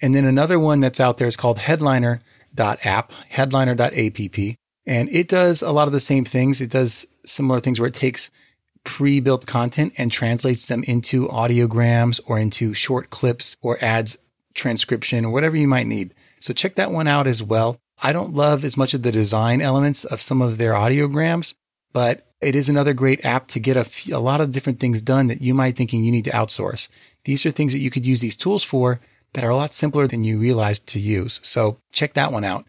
And 0.00 0.14
then 0.14 0.24
another 0.24 0.58
one 0.58 0.80
that's 0.80 1.00
out 1.00 1.18
there 1.18 1.28
is 1.28 1.36
called 1.36 1.58
headliner.app, 1.58 3.12
headliner.app. 3.28 4.56
And 4.86 5.08
it 5.10 5.28
does 5.28 5.60
a 5.60 5.72
lot 5.72 5.88
of 5.88 5.92
the 5.92 6.00
same 6.00 6.24
things. 6.24 6.62
It 6.62 6.70
does 6.70 7.06
similar 7.26 7.60
things 7.60 7.78
where 7.78 7.88
it 7.88 7.94
takes 7.94 8.30
pre-built 8.84 9.46
content 9.46 9.92
and 9.98 10.10
translates 10.10 10.66
them 10.68 10.84
into 10.84 11.28
audiograms 11.28 12.18
or 12.24 12.38
into 12.38 12.72
short 12.72 13.10
clips 13.10 13.58
or 13.60 13.76
adds 13.84 14.16
transcription 14.54 15.26
or 15.26 15.32
whatever 15.32 15.56
you 15.56 15.68
might 15.68 15.86
need. 15.86 16.14
So 16.40 16.54
check 16.54 16.76
that 16.76 16.90
one 16.90 17.08
out 17.08 17.26
as 17.26 17.42
well. 17.42 17.78
I 18.04 18.12
don't 18.12 18.34
love 18.34 18.66
as 18.66 18.76
much 18.76 18.92
of 18.92 19.02
the 19.02 19.10
design 19.10 19.62
elements 19.62 20.04
of 20.04 20.20
some 20.20 20.42
of 20.42 20.58
their 20.58 20.74
audiograms, 20.74 21.54
but 21.94 22.26
it 22.42 22.54
is 22.54 22.68
another 22.68 22.92
great 22.92 23.24
app 23.24 23.48
to 23.48 23.58
get 23.58 23.78
a, 23.78 23.80
f- 23.80 24.08
a 24.12 24.18
lot 24.18 24.42
of 24.42 24.50
different 24.50 24.78
things 24.78 25.00
done 25.00 25.28
that 25.28 25.40
you 25.40 25.54
might 25.54 25.74
thinking 25.74 26.04
you 26.04 26.12
need 26.12 26.26
to 26.26 26.30
outsource. 26.30 26.88
These 27.24 27.46
are 27.46 27.50
things 27.50 27.72
that 27.72 27.78
you 27.78 27.90
could 27.90 28.04
use 28.04 28.20
these 28.20 28.36
tools 28.36 28.62
for 28.62 29.00
that 29.32 29.42
are 29.42 29.50
a 29.50 29.56
lot 29.56 29.72
simpler 29.72 30.06
than 30.06 30.22
you 30.22 30.38
realize 30.38 30.80
to 30.80 31.00
use. 31.00 31.40
So 31.42 31.78
check 31.92 32.12
that 32.12 32.30
one 32.30 32.44
out. 32.44 32.66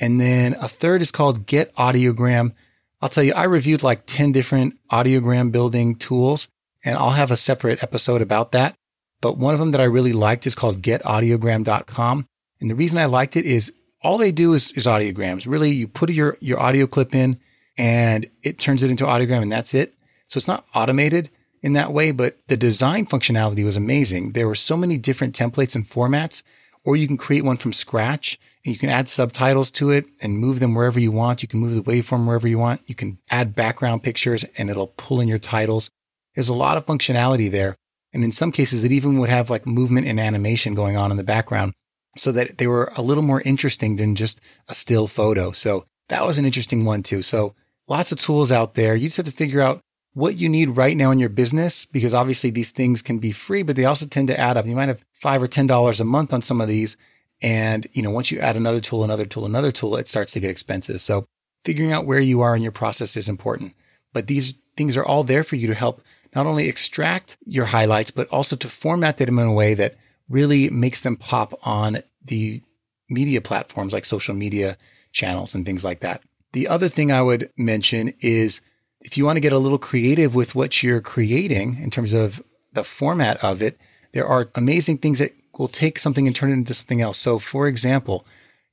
And 0.00 0.20
then 0.20 0.54
a 0.54 0.66
third 0.66 1.02
is 1.02 1.12
called 1.12 1.46
Get 1.46 1.72
Audiogram. 1.76 2.52
I'll 3.00 3.08
tell 3.08 3.22
you, 3.22 3.32
I 3.32 3.44
reviewed 3.44 3.84
like 3.84 4.06
10 4.06 4.32
different 4.32 4.76
audiogram 4.90 5.52
building 5.52 5.94
tools, 5.94 6.48
and 6.84 6.98
I'll 6.98 7.10
have 7.10 7.30
a 7.30 7.36
separate 7.36 7.80
episode 7.84 8.22
about 8.22 8.50
that. 8.50 8.74
But 9.20 9.38
one 9.38 9.54
of 9.54 9.60
them 9.60 9.70
that 9.70 9.80
I 9.80 9.84
really 9.84 10.12
liked 10.12 10.48
is 10.48 10.56
called 10.56 10.82
getaudiogram.com. 10.82 12.26
And 12.60 12.70
the 12.70 12.74
reason 12.74 12.98
I 12.98 13.04
liked 13.04 13.36
it 13.36 13.44
is 13.44 13.72
all 14.04 14.18
they 14.18 14.30
do 14.30 14.52
is, 14.52 14.70
is 14.72 14.86
audiograms. 14.86 15.48
Really, 15.48 15.70
you 15.70 15.88
put 15.88 16.10
your, 16.10 16.36
your 16.40 16.60
audio 16.60 16.86
clip 16.86 17.14
in 17.14 17.40
and 17.76 18.26
it 18.42 18.58
turns 18.58 18.82
it 18.82 18.90
into 18.90 19.04
audiogram 19.04 19.42
and 19.42 19.50
that's 19.50 19.74
it. 19.74 19.94
So 20.28 20.38
it's 20.38 20.48
not 20.48 20.66
automated 20.74 21.30
in 21.62 21.72
that 21.72 21.92
way, 21.92 22.12
but 22.12 22.36
the 22.48 22.56
design 22.56 23.06
functionality 23.06 23.64
was 23.64 23.76
amazing. 23.76 24.32
There 24.32 24.46
were 24.46 24.54
so 24.54 24.76
many 24.76 24.98
different 24.98 25.34
templates 25.34 25.74
and 25.74 25.88
formats, 25.88 26.42
or 26.84 26.96
you 26.96 27.06
can 27.06 27.16
create 27.16 27.44
one 27.44 27.56
from 27.56 27.72
scratch 27.72 28.38
and 28.64 28.74
you 28.74 28.78
can 28.78 28.90
add 28.90 29.08
subtitles 29.08 29.70
to 29.72 29.90
it 29.90 30.04
and 30.20 30.38
move 30.38 30.60
them 30.60 30.74
wherever 30.74 31.00
you 31.00 31.10
want. 31.10 31.42
You 31.42 31.48
can 31.48 31.60
move 31.60 31.74
the 31.74 31.82
waveform 31.82 32.26
wherever 32.26 32.46
you 32.46 32.58
want. 32.58 32.82
You 32.86 32.94
can 32.94 33.18
add 33.30 33.54
background 33.54 34.02
pictures 34.02 34.44
and 34.58 34.68
it'll 34.68 34.88
pull 34.88 35.20
in 35.20 35.28
your 35.28 35.38
titles. 35.38 35.88
There's 36.34 36.50
a 36.50 36.54
lot 36.54 36.76
of 36.76 36.86
functionality 36.86 37.50
there. 37.50 37.74
And 38.12 38.22
in 38.22 38.32
some 38.32 38.52
cases, 38.52 38.84
it 38.84 38.92
even 38.92 39.18
would 39.18 39.30
have 39.30 39.50
like 39.50 39.66
movement 39.66 40.06
and 40.06 40.20
animation 40.20 40.74
going 40.74 40.96
on 40.96 41.10
in 41.10 41.16
the 41.16 41.24
background 41.24 41.72
so 42.16 42.32
that 42.32 42.58
they 42.58 42.66
were 42.66 42.92
a 42.96 43.02
little 43.02 43.22
more 43.22 43.42
interesting 43.42 43.96
than 43.96 44.14
just 44.14 44.40
a 44.68 44.74
still 44.74 45.06
photo. 45.06 45.52
So 45.52 45.84
that 46.08 46.24
was 46.24 46.38
an 46.38 46.44
interesting 46.44 46.84
one 46.84 47.02
too. 47.02 47.22
So 47.22 47.54
lots 47.88 48.12
of 48.12 48.20
tools 48.20 48.52
out 48.52 48.74
there. 48.74 48.94
You 48.94 49.08
just 49.08 49.16
have 49.16 49.26
to 49.26 49.32
figure 49.32 49.60
out 49.60 49.80
what 50.12 50.36
you 50.36 50.48
need 50.48 50.76
right 50.76 50.96
now 50.96 51.10
in 51.10 51.18
your 51.18 51.28
business 51.28 51.86
because 51.86 52.14
obviously 52.14 52.50
these 52.50 52.70
things 52.70 53.02
can 53.02 53.18
be 53.18 53.32
free, 53.32 53.62
but 53.62 53.74
they 53.74 53.84
also 53.84 54.06
tend 54.06 54.28
to 54.28 54.38
add 54.38 54.56
up. 54.56 54.66
You 54.66 54.76
might 54.76 54.88
have 54.88 55.04
five 55.12 55.42
or 55.42 55.48
ten 55.48 55.66
dollars 55.66 56.00
a 56.00 56.04
month 56.04 56.32
on 56.32 56.42
some 56.42 56.60
of 56.60 56.68
these 56.68 56.96
and, 57.42 57.86
you 57.92 58.02
know, 58.02 58.10
once 58.10 58.30
you 58.30 58.38
add 58.38 58.56
another 58.56 58.80
tool, 58.80 59.04
another 59.04 59.26
tool, 59.26 59.44
another 59.44 59.72
tool, 59.72 59.96
it 59.96 60.08
starts 60.08 60.32
to 60.32 60.40
get 60.40 60.50
expensive. 60.50 61.00
So 61.00 61.26
figuring 61.64 61.92
out 61.92 62.06
where 62.06 62.20
you 62.20 62.40
are 62.42 62.54
in 62.54 62.62
your 62.62 62.72
process 62.72 63.16
is 63.16 63.28
important. 63.28 63.74
But 64.12 64.28
these 64.28 64.54
things 64.76 64.96
are 64.96 65.04
all 65.04 65.24
there 65.24 65.44
for 65.44 65.56
you 65.56 65.66
to 65.66 65.74
help 65.74 66.02
not 66.34 66.46
only 66.46 66.68
extract 66.68 67.36
your 67.44 67.66
highlights, 67.66 68.10
but 68.10 68.28
also 68.28 68.56
to 68.56 68.68
format 68.68 69.18
them 69.18 69.38
in 69.38 69.46
a 69.46 69.52
way 69.52 69.74
that 69.74 69.96
really 70.28 70.70
makes 70.70 71.02
them 71.02 71.16
pop 71.16 71.58
on 71.66 71.98
the 72.24 72.62
media 73.10 73.40
platforms 73.40 73.92
like 73.92 74.04
social 74.04 74.34
media 74.34 74.76
channels 75.12 75.54
and 75.54 75.66
things 75.66 75.84
like 75.84 76.00
that. 76.00 76.22
The 76.52 76.68
other 76.68 76.88
thing 76.88 77.12
I 77.12 77.22
would 77.22 77.50
mention 77.58 78.14
is 78.20 78.60
if 79.00 79.18
you 79.18 79.24
want 79.24 79.36
to 79.36 79.40
get 79.40 79.52
a 79.52 79.58
little 79.58 79.78
creative 79.78 80.34
with 80.34 80.54
what 80.54 80.82
you're 80.82 81.00
creating 81.00 81.78
in 81.80 81.90
terms 81.90 82.14
of 82.14 82.42
the 82.72 82.84
format 82.84 83.42
of 83.44 83.60
it, 83.62 83.78
there 84.12 84.26
are 84.26 84.48
amazing 84.54 84.98
things 84.98 85.18
that 85.18 85.32
will 85.58 85.68
take 85.68 85.98
something 85.98 86.26
and 86.26 86.34
turn 86.34 86.50
it 86.50 86.54
into 86.54 86.74
something 86.74 87.00
else. 87.00 87.18
So, 87.18 87.38
for 87.38 87.68
example, 87.68 88.26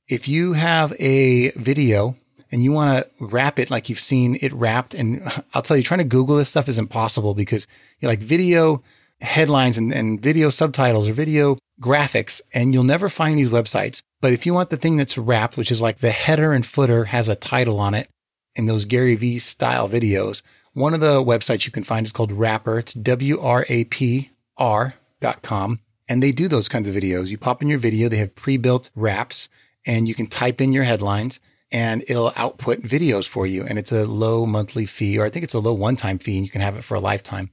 if 0.08 0.28
you 0.28 0.54
have 0.54 0.92
a 0.98 1.50
video 1.50 2.16
and 2.50 2.62
you 2.62 2.72
want 2.72 3.04
to 3.04 3.24
wrap 3.24 3.58
it 3.58 3.70
like 3.70 3.88
you've 3.88 4.00
seen 4.00 4.38
it 4.40 4.52
wrapped, 4.52 4.94
and 4.94 5.22
I'll 5.54 5.62
tell 5.62 5.76
you, 5.76 5.82
trying 5.82 5.98
to 5.98 6.04
Google 6.04 6.36
this 6.36 6.48
stuff 6.48 6.68
is 6.68 6.78
impossible 6.78 7.34
because 7.34 7.66
you're 8.00 8.10
like 8.10 8.20
video 8.20 8.82
headlines 9.22 9.78
and, 9.78 9.92
and 9.92 10.20
video 10.20 10.50
subtitles 10.50 11.08
or 11.08 11.12
video 11.12 11.56
graphics, 11.80 12.40
and 12.52 12.74
you'll 12.74 12.84
never 12.84 13.08
find 13.08 13.38
these 13.38 13.48
websites. 13.48 14.02
But 14.20 14.32
if 14.32 14.46
you 14.46 14.54
want 14.54 14.70
the 14.70 14.76
thing 14.76 14.96
that's 14.96 15.18
wrapped, 15.18 15.56
which 15.56 15.72
is 15.72 15.82
like 15.82 15.98
the 15.98 16.10
header 16.10 16.52
and 16.52 16.64
footer 16.64 17.06
has 17.06 17.28
a 17.28 17.34
title 17.34 17.80
on 17.80 17.94
it 17.94 18.08
in 18.54 18.66
those 18.66 18.84
Gary 18.84 19.16
Vee 19.16 19.38
style 19.38 19.88
videos, 19.88 20.42
one 20.74 20.94
of 20.94 21.00
the 21.00 21.22
websites 21.22 21.66
you 21.66 21.72
can 21.72 21.84
find 21.84 22.06
is 22.06 22.12
called 22.12 22.32
Wrapr. 22.32 22.78
It's 22.78 22.92
W 22.92 23.40
R 23.40 23.66
A 23.68 23.84
P 23.84 24.30
R 24.56 24.94
dot 25.20 25.42
com. 25.42 25.80
And 26.08 26.22
they 26.22 26.32
do 26.32 26.48
those 26.48 26.68
kinds 26.68 26.88
of 26.88 26.94
videos. 26.94 27.28
You 27.28 27.38
pop 27.38 27.62
in 27.62 27.68
your 27.68 27.78
video, 27.78 28.08
they 28.08 28.18
have 28.18 28.34
pre 28.34 28.56
built 28.56 28.90
wraps 28.94 29.48
and 29.86 30.06
you 30.06 30.14
can 30.14 30.26
type 30.26 30.60
in 30.60 30.72
your 30.72 30.84
headlines 30.84 31.40
and 31.72 32.04
it'll 32.06 32.32
output 32.36 32.82
videos 32.82 33.26
for 33.26 33.46
you. 33.46 33.64
And 33.64 33.78
it's 33.78 33.92
a 33.92 34.04
low 34.04 34.46
monthly 34.46 34.86
fee, 34.86 35.18
or 35.18 35.24
I 35.24 35.30
think 35.30 35.42
it's 35.42 35.54
a 35.54 35.58
low 35.58 35.72
one 35.72 35.96
time 35.96 36.18
fee, 36.18 36.36
and 36.36 36.44
you 36.44 36.50
can 36.50 36.60
have 36.60 36.76
it 36.76 36.84
for 36.84 36.94
a 36.94 37.00
lifetime. 37.00 37.50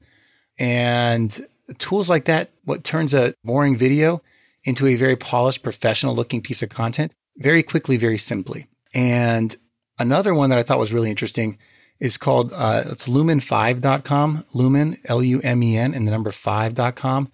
And 0.59 1.47
tools 1.77 2.09
like 2.09 2.25
that, 2.25 2.51
what 2.65 2.83
turns 2.83 3.13
a 3.13 3.33
boring 3.43 3.77
video 3.77 4.21
into 4.63 4.87
a 4.87 4.95
very 4.95 5.15
polished, 5.15 5.63
professional 5.63 6.15
looking 6.15 6.41
piece 6.41 6.61
of 6.61 6.69
content 6.69 7.13
very 7.37 7.63
quickly, 7.63 7.97
very 7.97 8.17
simply. 8.17 8.67
And 8.93 9.55
another 9.97 10.33
one 10.33 10.49
that 10.49 10.59
I 10.59 10.63
thought 10.63 10.79
was 10.79 10.93
really 10.93 11.09
interesting 11.09 11.57
is 11.99 12.17
called, 12.17 12.51
uh, 12.53 12.83
it's 12.87 13.07
lumen5.com, 13.07 14.45
lumen, 14.53 14.97
L-U-M-E-N, 15.05 15.93
and 15.93 16.07
the 16.07 16.11
number 16.11 16.31
5.com. 16.31 17.31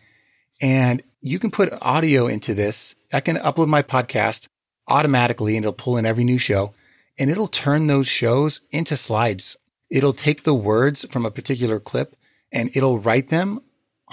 And 0.61 1.03
you 1.21 1.39
can 1.39 1.51
put 1.51 1.73
audio 1.81 2.27
into 2.27 2.53
this. 2.53 2.95
I 3.11 3.19
can 3.19 3.37
upload 3.37 3.67
my 3.67 3.81
podcast 3.81 4.47
automatically 4.87 5.55
and 5.55 5.65
it'll 5.65 5.73
pull 5.73 5.97
in 5.97 6.05
every 6.05 6.23
new 6.23 6.37
show 6.37 6.73
and 7.17 7.29
it'll 7.29 7.47
turn 7.47 7.87
those 7.87 8.07
shows 8.07 8.61
into 8.71 8.97
slides. 8.97 9.57
It'll 9.89 10.13
take 10.13 10.43
the 10.43 10.53
words 10.53 11.05
from 11.09 11.25
a 11.25 11.31
particular 11.31 11.79
clip 11.79 12.15
and 12.51 12.69
it'll 12.75 12.99
write 12.99 13.29
them 13.29 13.61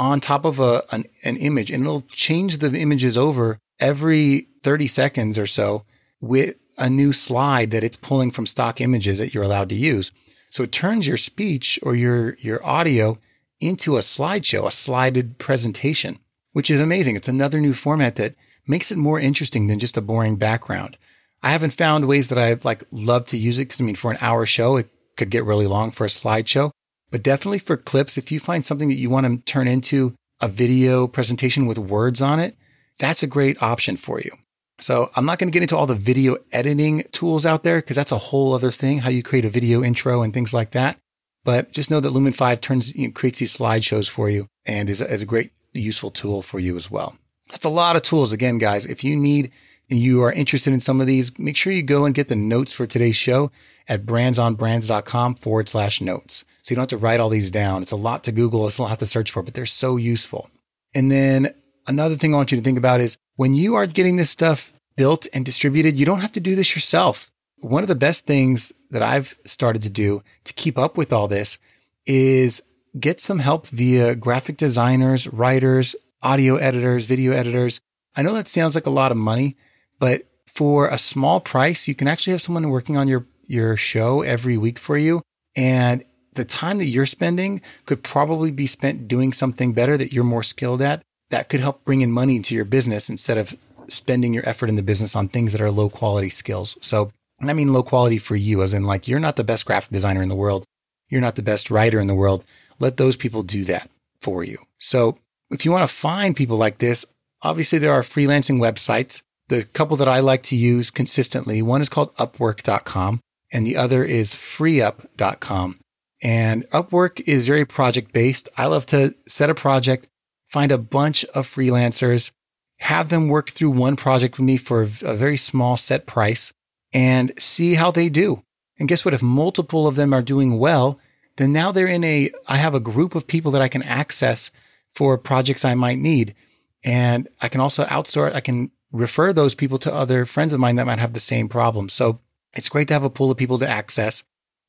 on 0.03 0.21
top 0.21 0.45
of 0.45 0.59
a, 0.59 0.83
an, 0.91 1.05
an 1.25 1.37
image 1.37 1.71
and 1.71 1.85
it'll 1.85 2.03
change 2.03 2.59
the 2.59 2.77
images 2.77 3.17
over 3.17 3.57
every 3.79 4.49
30 4.65 4.89
seconds 4.89 5.39
or 5.39 5.47
so 5.47 5.85
with 6.21 6.57
a 6.77 6.91
new 6.91 7.13
slide 7.13 7.71
that 7.71 7.85
it's 7.85 7.97
pulling 7.97 8.33
from 8.33 8.45
stock 8.45 8.81
images 8.81 9.19
that 9.19 9.33
you're 9.33 9.45
allowed 9.45 9.69
to 9.69 9.77
use. 9.77 10.11
So 10.51 10.65
it 10.65 10.73
turns 10.73 11.07
your 11.07 11.17
speech 11.17 11.79
or 11.85 11.95
your, 11.95 12.35
your 12.41 12.65
audio 12.67 13.19
into 13.61 13.97
a 13.97 14.01
slideshow, 14.01 14.67
a 14.67 14.73
slided 14.73 15.39
presentation, 15.39 16.19
which 16.53 16.69
is 16.69 16.81
amazing. 16.81 17.15
It's 17.15 17.29
another 17.29 17.61
new 17.61 17.73
format 17.73 18.17
that 18.17 18.35
makes 18.67 18.91
it 18.91 18.99
more 18.99 19.21
interesting 19.21 19.69
than 19.69 19.79
just 19.79 19.97
a 19.97 20.03
boring 20.03 20.35
background. 20.35 20.99
I 21.45 21.51
haven't 21.53 21.75
found 21.75 22.09
ways 22.09 22.29
that 22.29 22.39
I 22.39 22.59
like 22.65 22.83
love 22.91 23.27
to 23.27 23.37
use 23.37 23.61
it 23.61 23.67
because 23.67 23.81
I 23.81 23.85
mean, 23.85 23.95
for 23.95 24.11
an 24.11 24.19
hour 24.21 24.47
show, 24.47 24.77
it 24.77 24.91
could 25.17 25.31
get 25.31 25.45
really 25.45 25.69
long 25.69 25.93
for 25.93 26.05
a 26.05 26.09
slideshow, 26.09 26.73
but 27.13 27.23
definitely 27.23 27.61
for 27.61 27.77
clips, 27.77 28.19
if 28.19 28.33
you 28.33 28.41
find 28.41 28.65
something 28.65 28.89
that 28.89 28.97
you 28.97 29.11
want 29.11 29.27
to 29.27 29.37
turn 29.53 29.69
into 29.69 30.15
a 30.41 30.49
video 30.49 31.07
presentation 31.07 31.67
with 31.67 31.79
words 31.79 32.21
on 32.21 32.41
it, 32.41 32.57
that's 32.99 33.23
a 33.23 33.27
great 33.27 33.63
option 33.63 33.97
for 33.97 34.19
you. 34.19 34.33
So 34.81 35.11
I'm 35.15 35.27
not 35.27 35.39
going 35.39 35.49
to 35.49 35.53
get 35.53 35.63
into 35.63 35.77
all 35.77 35.87
the 35.87 35.95
video 35.95 36.39
editing 36.51 37.05
tools 37.13 37.47
out 37.47 37.63
there 37.63 37.77
because 37.77 37.97
that's 37.97 38.13
a 38.13 38.19
whole 38.19 38.55
other 38.55 38.71
thing, 38.71 38.99
how 38.99 39.11
you 39.11 39.23
create 39.23 39.45
a 39.45 39.51
video 39.51 39.85
intro 39.85 40.23
and 40.23 40.33
things 40.33 40.55
like 40.55 40.73
that. 40.73 40.99
But 41.45 41.73
just 41.73 41.91
know 41.91 42.01
that 42.01 42.11
Lumen 42.11 42.33
5 42.33 42.61
turns, 42.61 42.95
you 42.97 43.09
know, 43.09 43.13
creates 43.13 43.39
these 43.39 43.57
slideshows 43.57 44.09
for 44.09 44.31
you 44.31 44.47
and 44.65 44.89
is, 44.89 45.01
is 45.01 45.21
a 45.21 45.27
great 45.27 45.53
useful 45.73 46.11
tool 46.11 46.41
for 46.41 46.59
you 46.59 46.77
as 46.77 46.91
well. 46.91 47.17
That's 47.51 47.67
a 47.67 47.71
lot 47.71 47.97
of 47.97 48.03
tools. 48.03 48.33
Again, 48.33 48.57
guys, 48.57 48.87
if 48.87 49.05
you 49.05 49.17
need 49.17 49.53
you 49.99 50.23
are 50.23 50.33
interested 50.33 50.73
in 50.73 50.81
some 50.81 51.01
of 51.01 51.07
these, 51.07 51.39
make 51.39 51.57
sure 51.57 51.73
you 51.73 51.83
go 51.83 52.05
and 52.05 52.15
get 52.15 52.29
the 52.29 52.37
notes 52.37 52.73
for 52.73 52.87
today's 52.87 53.17
show 53.17 53.51
at 53.89 54.07
brandsonbrands.com 54.07 55.35
forward 55.37 55.69
slash 55.69 56.01
notes. 56.01 56.45
So 56.63 56.73
you 56.73 56.77
don't 56.77 56.83
have 56.83 57.01
to 57.01 57.05
write 57.05 57.21
all 57.21 57.29
these 57.29 57.51
down. 57.51 57.83
It's 57.83 57.93
a 57.93 57.97
lot 57.97 58.25
to 58.25 58.33
Google. 58.33 58.67
It's 58.67 58.79
a 58.79 58.83
lot 58.83 58.99
to 59.01 59.07
search 59.07 59.31
for, 59.31 59.43
but 59.43 59.55
they're 59.55 59.67
so 59.67 59.97
useful. 59.97 60.49
And 60.95 61.11
then 61.11 61.53
another 61.87 62.17
thing 62.17 62.33
I 62.33 62.37
want 62.37 62.53
you 62.53 62.59
to 62.59 62.65
think 62.65 62.79
about 62.79 63.01
is 63.01 63.17
when 63.37 63.55
you 63.55 63.75
are 63.75 63.87
getting 63.87 64.17
this 64.17 64.31
stuff 64.31 64.73
built 64.97 65.27
and 65.33 65.45
distributed, 65.45 65.99
you 65.99 66.07
don't 66.07 66.21
have 66.21 66.33
to 66.33 66.41
do 66.41 66.55
this 66.55 66.75
yourself. 66.75 67.31
One 67.57 67.83
of 67.83 67.89
the 67.89 67.95
best 67.95 68.27
things 68.27 68.73
that 68.91 69.03
I've 69.03 69.37
started 69.45 69.83
to 69.83 69.89
do 69.89 70.23
to 70.45 70.53
keep 70.53 70.79
up 70.79 70.97
with 70.97 71.13
all 71.13 71.29
this 71.29 71.59
is 72.07 72.63
get 72.99 73.21
some 73.21 73.39
help 73.39 73.67
via 73.69 74.15
graphic 74.15 74.57
designers, 74.57 75.27
writers, 75.29 75.97
audio 76.23 76.57
editors, 76.57 77.07
video 77.07 77.33
editors. 77.33 77.81
I 78.15 78.23
know 78.23 78.35
that 78.35 78.49
sounds 78.49 78.75
like 78.75 78.87
a 78.87 78.91
lot 78.91 79.11
of 79.11 79.17
money, 79.17 79.57
but 80.03 80.25
for 80.49 80.89
a 80.89 80.99
small 80.99 81.39
price, 81.39 81.87
you 81.87 81.95
can 81.95 82.09
actually 82.09 82.33
have 82.33 82.43
someone 82.43 82.69
working 82.71 82.97
on 82.97 83.07
your, 83.07 83.25
your 83.47 83.77
show 83.77 84.23
every 84.23 84.59
week 84.59 84.81
for 84.81 84.99
you. 84.99 85.23
And 85.55 86.05
the 86.33 86.45
time 86.45 86.79
that 86.79 86.87
you're 86.87 87.07
spending 87.07 87.63
could 87.87 88.03
probably 88.03 88.51
be 88.51 88.67
spent 88.67 89.07
doing 89.07 89.33
something 89.33 89.73
better 89.73 89.97
that 89.97 90.13
you're 90.13 90.25
more 90.25 90.43
skilled 90.43 90.83
at 90.83 91.03
that 91.31 91.49
could 91.49 91.61
help 91.61 91.85
bring 91.85 92.01
in 92.01 92.11
money 92.11 92.35
into 92.35 92.53
your 92.53 92.65
business 92.65 93.09
instead 93.09 93.39
of 93.39 93.57
spending 93.87 94.35
your 94.35 94.43
effort 94.45 94.69
in 94.69 94.75
the 94.75 94.83
business 94.83 95.15
on 95.15 95.29
things 95.29 95.53
that 95.53 95.61
are 95.61 95.71
low 95.71 95.89
quality 95.89 96.31
skills. 96.31 96.77
So, 96.81 97.13
and 97.39 97.49
I 97.49 97.53
mean 97.53 97.73
low 97.73 97.85
quality 97.85 98.19
for 98.19 98.35
you, 98.35 98.65
as 98.65 98.75
in 98.75 98.83
like 98.83 99.07
you're 99.07 99.21
not 99.21 99.37
the 99.37 99.45
best 99.45 99.67
graphic 99.67 99.93
designer 99.93 100.21
in 100.21 100.29
the 100.29 100.35
world. 100.35 100.65
You're 101.11 101.21
not 101.21 101.37
the 101.37 101.43
best 101.43 101.71
writer 101.71 102.01
in 102.01 102.09
the 102.09 102.17
world. 102.17 102.45
Let 102.81 102.97
those 102.97 103.17
people 103.17 103.45
do 103.45 103.63
that 103.67 103.89
for 104.21 104.43
you. 104.43 104.59
So 104.81 105.17
if 105.53 105.65
you 105.65 105.71
want 105.71 105.89
to 105.89 105.95
find 105.95 106.35
people 106.35 106.57
like 106.57 106.79
this, 106.79 107.07
obviously 107.41 107.79
there 107.79 107.93
are 107.93 108.03
freelancing 108.03 108.59
websites. 108.59 109.23
The 109.53 109.65
couple 109.65 109.99
that 109.99 110.09
I 110.09 110.21
like 110.21 110.45
to 110.45 110.57
use 110.57 110.91
consistently, 110.91 111.61
one 111.61 111.83
is 111.83 111.91
called 111.91 112.17
upwork.com 112.17 113.21
and 113.53 113.67
the 113.67 113.77
other 113.77 114.03
is 114.03 114.33
freeup.com. 114.33 115.79
And 116.23 116.67
Upwork 116.71 117.21
is 117.27 117.47
very 117.47 117.67
project 117.67 118.15
based. 118.15 118.49
I 118.57 118.65
love 118.65 118.87
to 118.87 119.15
set 119.29 119.51
a 119.51 119.55
project, 119.55 120.09
find 120.47 120.73
a 120.73 120.79
bunch 120.79 121.27
of 121.35 121.47
freelancers, 121.47 122.31
have 122.79 123.11
them 123.11 123.29
work 123.29 123.51
through 123.51 123.73
one 123.73 123.95
project 123.95 124.39
with 124.39 124.47
me 124.47 124.57
for 124.57 124.81
a 124.81 124.87
very 124.87 125.37
small 125.37 125.77
set 125.77 126.07
price 126.07 126.55
and 126.95 127.35
see 127.39 127.75
how 127.75 127.91
they 127.91 128.09
do. 128.09 128.43
And 128.79 128.89
guess 128.89 129.05
what? 129.05 129.13
If 129.13 129.21
multiple 129.21 129.87
of 129.87 129.97
them 129.97 130.15
are 130.15 130.23
doing 130.23 130.59
well, 130.59 130.99
then 131.37 131.53
now 131.53 131.73
they're 131.73 131.87
in 131.87 132.05
a, 132.05 132.31
I 132.49 132.57
have 132.57 132.75
a 132.75 132.81
group 132.81 133.15
of 133.15 133.27
people 133.27 133.51
that 133.51 133.61
I 133.61 133.69
can 133.69 133.83
access 133.83 134.51
for 134.95 135.19
projects 135.19 135.63
I 135.63 135.75
might 135.75 135.99
need. 135.99 136.35
And 136.83 137.29
I 137.43 137.49
can 137.49 137.61
also 137.61 137.85
outsource, 137.85 138.33
I 138.33 138.41
can 138.41 138.71
refer 138.93 139.33
those 139.33 139.55
people 139.55 139.79
to 139.79 139.93
other 139.93 140.25
friends 140.27 140.53
of 140.53 140.61
mine 140.61 140.77
that 140.77 140.87
might 140.87 140.99
have 140.99 141.15
the 141.15 141.21
same 141.21 141.49
problem. 141.49 141.89
So 141.89 142.21
it's 142.55 142.69
great 142.69 142.89
to 142.89 142.95
have 142.95 143.05
a 143.05 143.11
pool 143.11 143.31
of 143.31 143.39
people 143.39 143.59
to 143.59 143.69
access. 143.69 144.25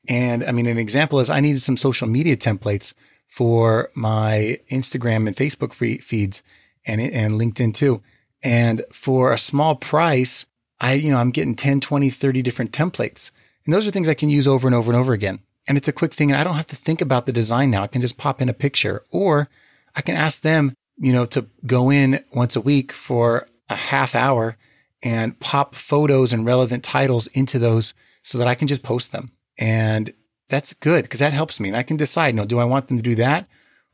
And 0.08 0.44
I 0.44 0.52
mean, 0.52 0.66
an 0.66 0.78
example 0.78 1.20
is 1.20 1.30
I 1.30 1.40
needed 1.40 1.62
some 1.62 1.78
social 1.78 2.08
media 2.08 2.36
templates 2.36 2.94
for 3.28 3.90
my 3.96 4.58
Instagram 4.70 5.28
and 5.28 5.36
Facebook 5.36 5.74
feeds 5.74 6.44
and, 6.86 7.02
and 7.02 7.34
LinkedIn 7.34 7.74
too. 7.74 8.02
And 8.44 8.84
for 8.92 9.32
a 9.32 9.38
small 9.38 9.76
price, 9.76 10.46
I, 10.80 10.94
you 10.94 11.12
know, 11.12 11.18
I'm 11.18 11.32
getting 11.32 11.56
10, 11.56 11.80
20, 11.80 12.10
30 12.10 12.42
different 12.42 12.72
templates. 12.72 13.32
And 13.66 13.74
those 13.74 13.88
are 13.88 13.92
things 13.92 14.10
I 14.10 14.14
can 14.14 14.30
use 14.30 14.48
over 14.48 14.68
and 14.68 14.76
over 14.76 14.92
and 14.92 15.00
over 15.00 15.14
again. 15.14 15.40
And 15.66 15.78
it's 15.78 15.88
a 15.88 15.94
quick 15.94 16.14
thing. 16.14 16.32
And 16.32 16.40
I 16.40 16.44
don't 16.44 16.56
have 16.56 16.68
to 16.68 16.76
think 16.76 17.00
about 17.00 17.26
the 17.26 17.32
design 17.32 17.72
now. 17.72 17.84
I 17.84 17.88
can 17.88 18.02
just 18.02 18.18
pop 18.18 18.42
in 18.42 18.50
a 18.50 18.54
picture 18.54 19.04
or 19.10 19.50
I 19.96 20.02
can 20.02 20.16
ask 20.16 20.42
them, 20.42 20.76
you 20.98 21.14
know, 21.14 21.26
to 21.28 21.48
go 21.66 21.90
in 21.90 22.24
once 22.34 22.56
a 22.58 22.62
week 22.62 22.92
for 22.92 23.48
a 23.70 23.76
half 23.76 24.16
hour 24.16 24.58
and 25.02 25.40
pop 25.40 25.76
photos 25.76 26.34
and 26.34 26.46
relevant 26.46 26.84
titles 26.84 27.28
into 27.28 27.60
those 27.60 27.94
so 28.22 28.38
that 28.38 28.48
I 28.48 28.56
can 28.56 28.68
just 28.68 28.84
post 28.84 29.12
them. 29.12 29.32
And 29.58 30.14
that's 30.50 30.74
good 30.74 31.04
because 31.04 31.20
that 31.20 31.34
helps 31.34 31.60
me. 31.60 31.70
And 31.70 31.78
I 31.78 31.84
can 31.84 31.98
decide, 31.98 32.30
you 32.30 32.34
know, 32.34 32.46
do 32.46 32.60
I 32.60 32.66
want 32.66 32.88
them 32.88 32.98
to 32.98 33.04
do 33.04 33.16
that? 33.16 33.48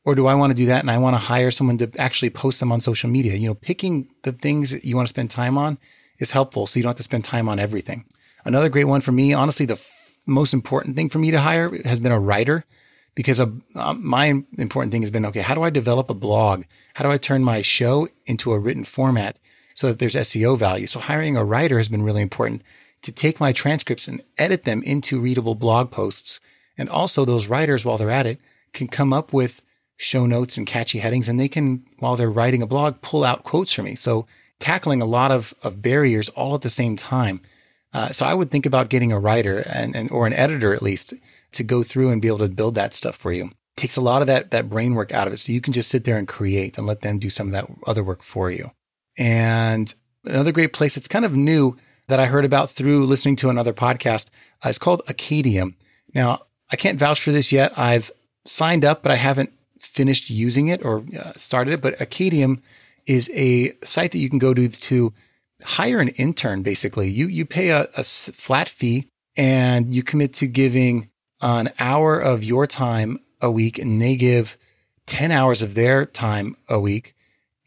Or 0.06 0.16
do 0.16 0.28
I 0.28 0.34
want 0.34 0.52
to 0.52 0.56
do 0.56 0.66
that 0.68 0.80
and 0.80 0.90
I 0.90 0.98
want 0.98 1.14
to 1.16 1.20
hire 1.20 1.52
someone 1.52 1.78
to 1.80 1.92
actually 1.98 2.30
post 2.30 2.60
them 2.60 2.72
on 2.72 2.80
social 2.80 3.10
media? 3.10 3.36
You 3.36 3.50
know, 3.50 3.56
picking 3.56 4.10
the 4.24 4.32
things 4.32 4.72
that 4.72 4.86
you 4.86 4.96
want 4.96 5.08
to 5.08 5.14
spend 5.14 5.30
time 5.30 5.58
on 5.58 5.78
is 6.20 6.32
helpful 6.32 6.68
so 6.68 6.80
you 6.80 6.84
don't 6.84 6.92
have 6.92 6.98
to 6.98 7.04
spend 7.04 7.26
time 7.26 7.50
on 7.50 7.60
everything. 7.60 8.06
Another 8.46 8.70
great 8.70 8.86
one 8.86 9.02
for 9.02 9.12
me, 9.12 9.34
honestly, 9.34 9.66
the 9.66 9.74
f- 9.74 10.18
most 10.26 10.54
important 10.54 10.96
thing 10.96 11.10
for 11.10 11.20
me 11.20 11.32
to 11.32 11.40
hire 11.40 11.70
has 11.84 12.00
been 12.00 12.12
a 12.12 12.20
writer 12.20 12.66
because 13.14 13.40
of, 13.40 13.62
um, 13.76 14.06
my 14.06 14.42
important 14.58 14.92
thing 14.92 15.02
has 15.02 15.12
been, 15.12 15.26
okay, 15.26 15.42
how 15.42 15.54
do 15.54 15.64
I 15.64 15.70
develop 15.70 16.10
a 16.10 16.14
blog? 16.14 16.64
How 16.94 17.04
do 17.04 17.12
I 17.12 17.18
turn 17.18 17.44
my 17.44 17.62
show 17.62 18.08
into 18.26 18.54
a 18.54 18.60
written 18.60 18.86
format 18.86 19.38
so 19.80 19.88
that 19.88 20.00
there's 20.00 20.16
SEO 20.16 20.58
value? 20.58 20.88
So 20.88 21.00
hiring 21.00 21.38
a 21.38 21.46
writer 21.46 21.78
has 21.78 21.88
been 21.88 22.04
really 22.04 22.22
important 22.22 22.64
to 23.02 23.14
take 23.14 23.40
my 23.40 23.54
transcripts 23.54 24.10
and 24.10 24.22
edit 24.38 24.66
them 24.66 24.84
into 24.84 25.22
readable 25.22 25.56
blog 25.56 25.90
posts. 25.90 26.42
And 26.78 26.90
also 26.90 27.24
those 27.24 27.48
writers, 27.48 27.86
while 27.86 27.98
they're 27.98 28.10
at 28.10 28.26
it, 28.26 28.42
can 28.74 28.90
come 28.90 29.14
up 29.14 29.32
with 29.32 29.62
show 29.96 30.26
notes 30.26 30.58
and 30.58 30.68
catchy 30.68 31.00
headings 31.00 31.30
and 31.30 31.40
they 31.40 31.48
can, 31.48 31.86
while 32.00 32.18
they're 32.18 32.30
writing 32.30 32.62
a 32.62 32.68
blog, 32.68 33.00
pull 33.02 33.24
out 33.24 33.46
quotes 33.46 33.72
for 33.72 33.82
me. 33.82 33.96
So 33.96 34.28
tackling 34.60 35.02
a 35.02 35.06
lot 35.06 35.32
of, 35.32 35.54
of 35.64 35.82
barriers 35.82 36.28
all 36.28 36.56
at 36.56 36.62
the 36.62 36.70
same 36.70 36.98
time. 36.98 37.40
Uh, 37.94 38.10
so 38.10 38.26
I 38.26 38.34
would 38.34 38.52
think 38.52 38.66
about 38.66 38.90
getting 38.90 39.14
a 39.14 39.20
writer 39.20 39.60
and, 39.60 39.96
and, 39.96 40.12
or 40.12 40.28
an 40.28 40.34
editor 40.34 40.74
at 40.74 40.82
least 40.82 41.14
to 41.54 41.64
go 41.64 41.84
through 41.84 42.10
and 42.10 42.22
be 42.22 42.28
able 42.28 42.40
to 42.40 42.50
build 42.50 42.76
that 42.76 42.94
stuff 42.94 43.16
for 43.16 43.32
you. 43.32 43.50
Takes 43.78 43.96
a 43.96 44.02
lot 44.02 44.20
of 44.20 44.28
that, 44.28 44.52
that 44.52 44.70
brain 44.70 44.94
work 44.94 45.14
out 45.14 45.28
of 45.28 45.32
it. 45.32 45.38
So 45.38 45.54
you 45.54 45.62
can 45.62 45.72
just 45.72 45.90
sit 45.90 46.04
there 46.04 46.18
and 46.18 46.28
create 46.28 46.78
and 46.78 46.86
let 46.86 47.00
them 47.00 47.18
do 47.18 47.30
some 47.30 47.48
of 47.48 47.54
that 47.54 47.70
other 47.88 48.04
work 48.04 48.24
for 48.24 48.52
you. 48.52 48.72
And 49.20 49.94
another 50.24 50.52
great 50.52 50.74
place 50.74 50.96
that's 50.96 51.08
kind 51.08 51.26
of 51.26 51.36
new 51.36 51.78
that 52.08 52.20
I 52.20 52.26
heard 52.26 52.46
about 52.46 52.72
through 52.72 53.06
listening 53.06 53.36
to 53.38 53.50
another 53.50 53.74
podcast 53.74 54.30
uh, 54.66 54.70
is 54.70 54.80
called 54.80 55.04
Acadium. 55.08 55.76
Now, 56.16 56.44
I 56.72 56.76
can't 56.76 56.98
vouch 56.98 57.22
for 57.22 57.32
this 57.32 57.52
yet. 57.52 57.78
I've 57.78 58.10
signed 58.46 58.86
up, 58.86 59.04
but 59.04 59.12
I 59.12 59.16
haven't 59.16 59.52
finished 59.80 60.30
using 60.30 60.70
it 60.70 60.84
or 60.84 61.04
uh, 61.20 61.34
started 61.36 61.74
it. 61.74 61.82
But 61.82 62.02
Acadium 62.02 62.64
is 63.06 63.30
a 63.34 63.74
site 63.84 64.12
that 64.12 64.20
you 64.20 64.30
can 64.30 64.40
go 64.40 64.54
to 64.54 64.70
to 64.70 65.14
hire 65.62 66.00
an 66.00 66.10
intern. 66.10 66.64
Basically, 66.64 67.10
you 67.10 67.28
you 67.28 67.46
pay 67.46 67.70
a, 67.70 67.88
a 67.96 68.04
flat 68.04 68.70
fee 68.70 69.08
and 69.36 69.94
you 69.94 70.02
commit 70.02 70.34
to 70.36 70.48
giving 70.48 71.10
an 71.42 71.72
hour 71.80 72.20
of 72.20 72.44
your 72.44 72.68
time 72.68 73.20
a 73.42 73.52
week, 73.52 73.78
and 73.80 74.02
they 74.02 74.16
give 74.16 74.58
ten 75.06 75.32
hours 75.32 75.62
of 75.62 75.74
their 75.74 76.06
time 76.06 76.56
a 76.68 76.80
week, 76.80 77.16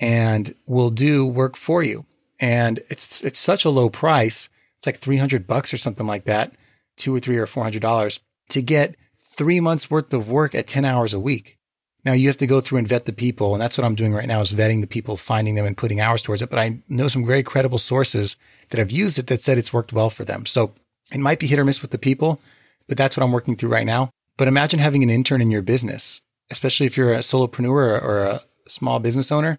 and 0.02 0.54
will 0.66 0.90
do 0.90 1.26
work 1.26 1.56
for 1.56 1.82
you. 1.82 2.04
and 2.40 2.80
it's 2.90 3.22
it's 3.22 3.38
such 3.38 3.64
a 3.64 3.70
low 3.70 3.88
price. 3.88 4.48
It's 4.76 4.86
like 4.86 4.98
300 4.98 5.46
bucks 5.46 5.72
or 5.72 5.78
something 5.78 6.08
like 6.08 6.24
that, 6.24 6.52
two 6.96 7.14
or 7.14 7.20
three 7.20 7.36
or 7.38 7.46
400 7.46 7.80
dollars 7.80 8.20
to 8.48 8.60
get 8.60 8.96
three 9.36 9.60
months 9.60 9.90
worth 9.90 10.12
of 10.12 10.28
work 10.28 10.54
at 10.54 10.66
10 10.66 10.84
hours 10.84 11.14
a 11.14 11.20
week. 11.20 11.58
Now 12.04 12.14
you 12.14 12.26
have 12.26 12.36
to 12.38 12.48
go 12.48 12.60
through 12.60 12.78
and 12.78 12.88
vet 12.88 13.04
the 13.04 13.12
people. 13.12 13.54
And 13.54 13.62
that's 13.62 13.78
what 13.78 13.84
I'm 13.84 13.94
doing 13.94 14.12
right 14.12 14.26
now 14.26 14.40
is 14.40 14.52
vetting 14.52 14.80
the 14.80 14.88
people, 14.88 15.16
finding 15.16 15.54
them 15.54 15.64
and 15.66 15.76
putting 15.76 16.00
hours 16.00 16.20
towards 16.22 16.42
it. 16.42 16.50
But 16.50 16.58
I 16.58 16.82
know 16.88 17.06
some 17.08 17.24
very 17.24 17.44
credible 17.44 17.78
sources 17.78 18.36
that 18.70 18.78
have 18.78 18.90
used 18.90 19.18
it 19.20 19.28
that 19.28 19.40
said 19.40 19.56
it's 19.56 19.72
worked 19.72 19.92
well 19.92 20.10
for 20.10 20.24
them. 20.24 20.44
So 20.44 20.74
it 21.12 21.20
might 21.20 21.38
be 21.38 21.46
hit 21.46 21.60
or 21.60 21.64
miss 21.64 21.80
with 21.80 21.92
the 21.92 21.98
people, 21.98 22.40
but 22.88 22.98
that's 22.98 23.16
what 23.16 23.22
I'm 23.24 23.32
working 23.32 23.54
through 23.56 23.72
right 23.72 23.86
now. 23.86 24.10
But 24.36 24.48
imagine 24.48 24.80
having 24.80 25.04
an 25.04 25.10
intern 25.10 25.40
in 25.40 25.52
your 25.52 25.62
business, 25.62 26.20
especially 26.50 26.86
if 26.86 26.96
you're 26.96 27.14
a 27.14 27.18
solopreneur 27.20 28.02
or 28.02 28.24
a 28.24 28.40
small 28.66 28.98
business 28.98 29.30
owner. 29.30 29.58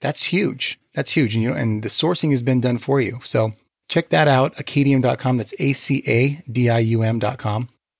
That's 0.00 0.24
huge. 0.24 0.80
That's 0.94 1.12
huge. 1.12 1.34
And 1.34 1.42
you 1.42 1.52
and 1.52 1.82
the 1.82 1.88
sourcing 1.88 2.30
has 2.30 2.42
been 2.42 2.60
done 2.60 2.78
for 2.78 3.00
you. 3.00 3.20
So 3.22 3.52
check 3.88 4.08
that 4.10 4.28
out, 4.28 4.58
acadium.com. 4.58 5.36
That's 5.36 5.54
A-C-A-D-I-U-M.com 5.58 6.08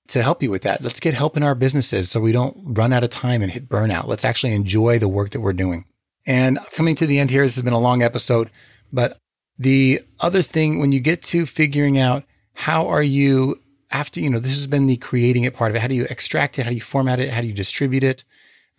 to 0.07 0.23
help 0.23 0.43
you 0.43 0.51
with 0.51 0.63
that. 0.63 0.83
Let's 0.83 0.99
get 0.99 1.13
help 1.13 1.37
in 1.37 1.43
our 1.43 1.55
businesses 1.55 2.09
so 2.11 2.19
we 2.19 2.31
don't 2.31 2.57
run 2.63 2.91
out 2.91 3.03
of 3.03 3.09
time 3.09 3.41
and 3.41 3.51
hit 3.51 3.69
burnout. 3.69 4.07
Let's 4.07 4.25
actually 4.25 4.53
enjoy 4.53 4.99
the 4.99 5.07
work 5.07 5.31
that 5.31 5.39
we're 5.41 5.53
doing. 5.53 5.85
And 6.25 6.59
coming 6.73 6.95
to 6.95 7.05
the 7.05 7.19
end 7.19 7.29
here, 7.29 7.43
this 7.43 7.55
has 7.55 7.63
been 7.63 7.73
a 7.73 7.79
long 7.79 8.03
episode, 8.03 8.49
but 8.91 9.17
the 9.57 10.01
other 10.19 10.41
thing, 10.41 10.79
when 10.79 10.91
you 10.91 10.99
get 10.99 11.21
to 11.23 11.45
figuring 11.45 11.97
out 11.97 12.23
how 12.53 12.87
are 12.87 13.03
you 13.03 13.61
after, 13.91 14.19
you 14.19 14.29
know, 14.29 14.39
this 14.39 14.55
has 14.55 14.67
been 14.67 14.87
the 14.87 14.97
creating 14.97 15.43
it 15.43 15.53
part 15.53 15.71
of 15.71 15.75
it. 15.75 15.79
How 15.79 15.87
do 15.87 15.95
you 15.95 16.05
extract 16.09 16.57
it? 16.57 16.63
How 16.63 16.69
do 16.69 16.75
you 16.75 16.81
format 16.81 17.19
it? 17.19 17.29
How 17.29 17.41
do 17.41 17.47
you 17.47 17.53
distribute 17.53 18.03
it 18.03 18.23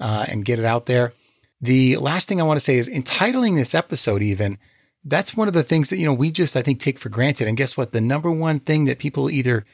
uh, 0.01 0.27
and 0.29 0.45
get 0.45 0.59
it 0.59 0.65
out 0.65 0.87
there? 0.87 1.13
The 1.63 1.97
last 1.99 2.29
thing 2.29 2.41
I 2.41 2.45
want 2.45 2.59
to 2.59 2.65
say 2.65 2.77
is 2.77 2.89
entitling 2.89 3.55
this 3.55 3.75
episode, 3.75 4.21
even 4.21 4.59
that's 5.05 5.37
one 5.37 5.47
of 5.47 5.55
the 5.55 5.63
things 5.63 5.91
that, 5.91 5.97
you 5.97 6.07
know, 6.07 6.13
we 6.13 6.33
just, 6.33 6.57
I 6.57 6.63
think, 6.63 6.81
take 6.81 6.99
for 6.99 7.09
granted. 7.09 7.47
And 7.47 7.57
guess 7.57 7.77
what? 7.77 7.93
The 7.93 8.01
number 8.01 8.31
one 8.33 8.59
thing 8.59 8.85
that 8.87 8.99
people 8.99 9.31
either 9.31 9.65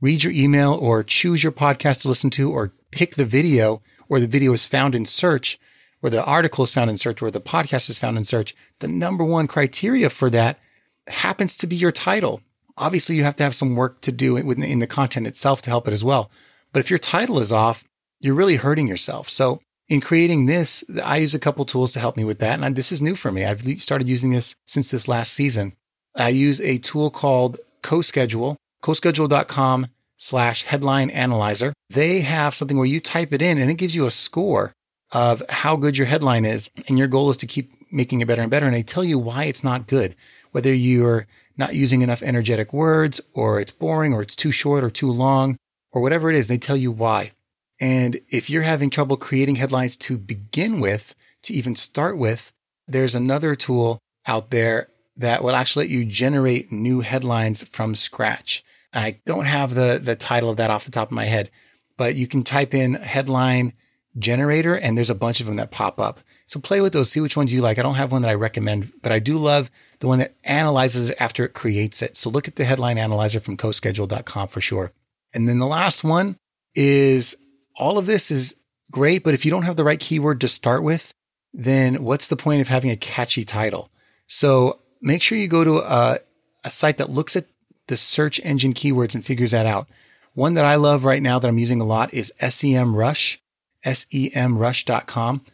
read 0.00 0.24
your 0.24 0.32
email 0.32 0.72
or 0.74 1.04
choose 1.04 1.42
your 1.44 1.52
podcast 1.52 2.02
to 2.02 2.08
listen 2.08 2.30
to 2.30 2.50
or 2.50 2.72
pick 2.90 3.14
the 3.14 3.24
video 3.24 3.80
or 4.08 4.18
the 4.18 4.26
video 4.26 4.52
is 4.52 4.66
found 4.66 4.94
in 4.94 5.06
search 5.06 5.58
or 6.02 6.10
the 6.10 6.24
article 6.24 6.64
is 6.64 6.72
found 6.72 6.90
in 6.90 6.96
search 6.96 7.22
or 7.22 7.30
the 7.30 7.40
podcast 7.40 7.88
is 7.88 7.98
found 7.98 8.16
in 8.16 8.24
search, 8.24 8.54
the 8.80 8.88
number 8.88 9.24
one 9.24 9.46
criteria 9.46 10.10
for 10.10 10.28
that 10.30 10.58
happens 11.06 11.56
to 11.56 11.66
be 11.66 11.76
your 11.76 11.92
title. 11.92 12.40
Obviously, 12.76 13.14
you 13.14 13.24
have 13.24 13.36
to 13.36 13.44
have 13.44 13.54
some 13.54 13.76
work 13.76 14.00
to 14.02 14.12
do 14.12 14.36
in 14.36 14.80
the 14.80 14.86
content 14.86 15.26
itself 15.26 15.62
to 15.62 15.70
help 15.70 15.86
it 15.88 15.94
as 15.94 16.04
well. 16.04 16.30
But 16.72 16.80
if 16.80 16.90
your 16.90 16.98
title 16.98 17.38
is 17.38 17.52
off, 17.52 17.84
you're 18.18 18.34
really 18.34 18.56
hurting 18.56 18.88
yourself. 18.88 19.30
So 19.30 19.60
in 19.88 20.00
creating 20.00 20.46
this, 20.46 20.84
I 21.04 21.18
use 21.18 21.34
a 21.34 21.38
couple 21.38 21.64
tools 21.64 21.92
to 21.92 22.00
help 22.00 22.16
me 22.16 22.24
with 22.24 22.40
that. 22.40 22.60
And 22.60 22.76
this 22.76 22.92
is 22.92 23.00
new 23.00 23.16
for 23.16 23.30
me. 23.30 23.44
I've 23.44 23.62
started 23.80 24.08
using 24.08 24.30
this 24.32 24.54
since 24.66 24.90
this 24.90 25.08
last 25.08 25.32
season. 25.32 25.74
I 26.14 26.30
use 26.30 26.60
a 26.60 26.78
tool 26.78 27.10
called 27.10 27.58
CoSchedule 27.82 28.56
coschedule.com 28.86 29.88
slash 30.16 30.64
headline 30.64 31.10
analyzer. 31.10 31.72
They 31.90 32.20
have 32.20 32.54
something 32.54 32.76
where 32.76 32.86
you 32.86 33.00
type 33.00 33.32
it 33.32 33.42
in 33.42 33.58
and 33.58 33.70
it 33.70 33.74
gives 33.74 33.94
you 33.94 34.06
a 34.06 34.10
score 34.10 34.72
of 35.12 35.42
how 35.48 35.76
good 35.76 35.98
your 35.98 36.06
headline 36.06 36.44
is. 36.44 36.70
And 36.88 36.98
your 36.98 37.08
goal 37.08 37.30
is 37.30 37.36
to 37.38 37.46
keep 37.46 37.72
making 37.92 38.20
it 38.20 38.28
better 38.28 38.42
and 38.42 38.50
better. 38.50 38.66
And 38.66 38.74
they 38.74 38.82
tell 38.82 39.04
you 39.04 39.18
why 39.18 39.44
it's 39.44 39.64
not 39.64 39.86
good, 39.86 40.14
whether 40.52 40.72
you're 40.72 41.26
not 41.56 41.74
using 41.74 42.02
enough 42.02 42.22
energetic 42.22 42.72
words 42.72 43.20
or 43.34 43.60
it's 43.60 43.70
boring 43.70 44.12
or 44.12 44.22
it's 44.22 44.36
too 44.36 44.52
short 44.52 44.84
or 44.84 44.90
too 44.90 45.10
long 45.10 45.56
or 45.92 46.00
whatever 46.00 46.30
it 46.30 46.36
is. 46.36 46.48
They 46.48 46.58
tell 46.58 46.76
you 46.76 46.92
why. 46.92 47.32
And 47.80 48.20
if 48.28 48.48
you're 48.48 48.62
having 48.62 48.90
trouble 48.90 49.16
creating 49.16 49.56
headlines 49.56 49.96
to 49.98 50.16
begin 50.16 50.80
with, 50.80 51.14
to 51.42 51.52
even 51.52 51.74
start 51.74 52.18
with, 52.18 52.52
there's 52.88 53.14
another 53.14 53.54
tool 53.54 53.98
out 54.26 54.50
there 54.50 54.88
that 55.16 55.42
will 55.42 55.54
actually 55.54 55.86
let 55.86 55.90
you 55.90 56.04
generate 56.04 56.72
new 56.72 57.00
headlines 57.00 57.62
from 57.64 57.94
scratch. 57.94 58.64
I 58.92 59.18
don't 59.26 59.46
have 59.46 59.74
the, 59.74 60.00
the 60.02 60.16
title 60.16 60.50
of 60.50 60.56
that 60.56 60.70
off 60.70 60.84
the 60.84 60.90
top 60.90 61.08
of 61.08 61.12
my 61.12 61.24
head, 61.24 61.50
but 61.96 62.14
you 62.14 62.26
can 62.26 62.44
type 62.44 62.74
in 62.74 62.94
headline 62.94 63.74
generator 64.18 64.74
and 64.74 64.96
there's 64.96 65.10
a 65.10 65.14
bunch 65.14 65.40
of 65.40 65.46
them 65.46 65.56
that 65.56 65.70
pop 65.70 66.00
up. 66.00 66.20
So 66.46 66.60
play 66.60 66.80
with 66.80 66.92
those, 66.92 67.10
see 67.10 67.20
which 67.20 67.36
ones 67.36 67.52
you 67.52 67.60
like. 67.60 67.78
I 67.78 67.82
don't 67.82 67.96
have 67.96 68.12
one 68.12 68.22
that 68.22 68.30
I 68.30 68.34
recommend, 68.34 68.92
but 69.02 69.12
I 69.12 69.18
do 69.18 69.36
love 69.36 69.70
the 69.98 70.06
one 70.06 70.20
that 70.20 70.34
analyzes 70.44 71.10
it 71.10 71.16
after 71.20 71.44
it 71.44 71.54
creates 71.54 72.02
it. 72.02 72.16
So 72.16 72.30
look 72.30 72.48
at 72.48 72.56
the 72.56 72.64
headline 72.64 72.98
analyzer 72.98 73.40
from 73.40 73.56
coschedule.com 73.56 74.48
for 74.48 74.60
sure. 74.60 74.92
And 75.34 75.48
then 75.48 75.58
the 75.58 75.66
last 75.66 76.04
one 76.04 76.36
is 76.74 77.36
all 77.76 77.98
of 77.98 78.06
this 78.06 78.30
is 78.30 78.56
great, 78.90 79.24
but 79.24 79.34
if 79.34 79.44
you 79.44 79.50
don't 79.50 79.64
have 79.64 79.76
the 79.76 79.84
right 79.84 80.00
keyword 80.00 80.40
to 80.40 80.48
start 80.48 80.82
with, 80.82 81.12
then 81.52 82.02
what's 82.02 82.28
the 82.28 82.36
point 82.36 82.60
of 82.60 82.68
having 82.68 82.90
a 82.90 82.96
catchy 82.96 83.44
title? 83.44 83.90
So 84.26 84.80
make 85.00 85.22
sure 85.22 85.38
you 85.38 85.48
go 85.48 85.64
to 85.64 85.78
a, 85.78 86.18
a 86.64 86.70
site 86.70 86.98
that 86.98 87.10
looks 87.10 87.36
at 87.36 87.46
the 87.88 87.96
search 87.96 88.40
engine 88.44 88.74
keywords 88.74 89.14
and 89.14 89.24
figures 89.24 89.52
that 89.52 89.66
out. 89.66 89.88
One 90.34 90.54
that 90.54 90.64
I 90.64 90.74
love 90.76 91.04
right 91.04 91.22
now 91.22 91.38
that 91.38 91.48
I'm 91.48 91.58
using 91.58 91.80
a 91.80 91.84
lot 91.84 92.12
is 92.12 92.32
SEMrush, 92.40 93.38
semrush.com. 93.84 95.44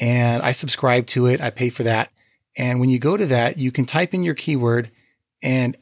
And 0.00 0.42
I 0.42 0.50
subscribe 0.50 1.06
to 1.08 1.26
it. 1.26 1.40
I 1.40 1.50
pay 1.50 1.70
for 1.70 1.84
that. 1.84 2.10
And 2.56 2.80
when 2.80 2.88
you 2.88 2.98
go 2.98 3.16
to 3.16 3.26
that, 3.26 3.58
you 3.58 3.70
can 3.70 3.86
type 3.86 4.14
in 4.14 4.22
your 4.22 4.34
keyword 4.34 4.90
and 5.42 5.76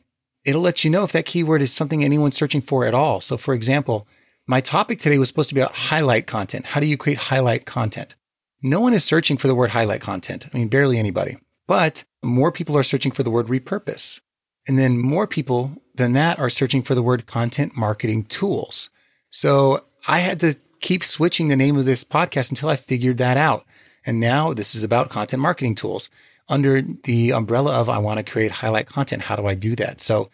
it'll 0.44 0.60
let 0.60 0.84
you 0.84 0.90
know 0.90 1.04
if 1.04 1.12
that 1.12 1.24
keyword 1.24 1.62
is 1.62 1.72
something 1.72 2.04
anyone's 2.04 2.36
searching 2.36 2.60
for 2.60 2.84
at 2.84 2.94
all. 2.94 3.20
So 3.20 3.36
for 3.36 3.54
example, 3.54 4.06
my 4.46 4.60
topic 4.60 4.98
today 4.98 5.18
was 5.18 5.28
supposed 5.28 5.48
to 5.50 5.54
be 5.54 5.60
about 5.60 5.74
highlight 5.74 6.26
content. 6.26 6.66
How 6.66 6.80
do 6.80 6.86
you 6.86 6.96
create 6.96 7.18
highlight 7.18 7.64
content? 7.66 8.14
No 8.62 8.80
one 8.80 8.94
is 8.94 9.04
searching 9.04 9.36
for 9.36 9.48
the 9.48 9.54
word 9.54 9.70
highlight 9.70 10.00
content. 10.00 10.46
I 10.52 10.56
mean, 10.56 10.68
barely 10.68 10.98
anybody, 10.98 11.36
but 11.66 12.04
more 12.22 12.52
people 12.52 12.76
are 12.76 12.82
searching 12.82 13.12
for 13.12 13.22
the 13.22 13.30
word 13.30 13.48
repurpose. 13.48 14.20
And 14.68 14.78
then 14.78 14.98
more 14.98 15.26
people 15.26 15.72
than 15.94 16.12
that 16.12 16.38
are 16.38 16.50
searching 16.50 16.82
for 16.82 16.94
the 16.94 17.02
word 17.02 17.26
content 17.26 17.76
marketing 17.76 18.24
tools. 18.24 18.90
So 19.30 19.84
I 20.06 20.20
had 20.20 20.40
to 20.40 20.56
keep 20.80 21.02
switching 21.02 21.48
the 21.48 21.56
name 21.56 21.76
of 21.76 21.84
this 21.84 22.04
podcast 22.04 22.50
until 22.50 22.68
I 22.68 22.76
figured 22.76 23.18
that 23.18 23.36
out. 23.36 23.64
And 24.04 24.20
now 24.20 24.52
this 24.52 24.74
is 24.74 24.84
about 24.84 25.10
content 25.10 25.42
marketing 25.42 25.74
tools 25.74 26.10
under 26.48 26.82
the 26.82 27.32
umbrella 27.32 27.72
of 27.72 27.88
I 27.88 27.98
want 27.98 28.18
to 28.18 28.30
create 28.30 28.50
highlight 28.50 28.86
content. 28.86 29.22
How 29.22 29.36
do 29.36 29.46
I 29.46 29.54
do 29.54 29.74
that? 29.76 30.00
So, 30.00 30.30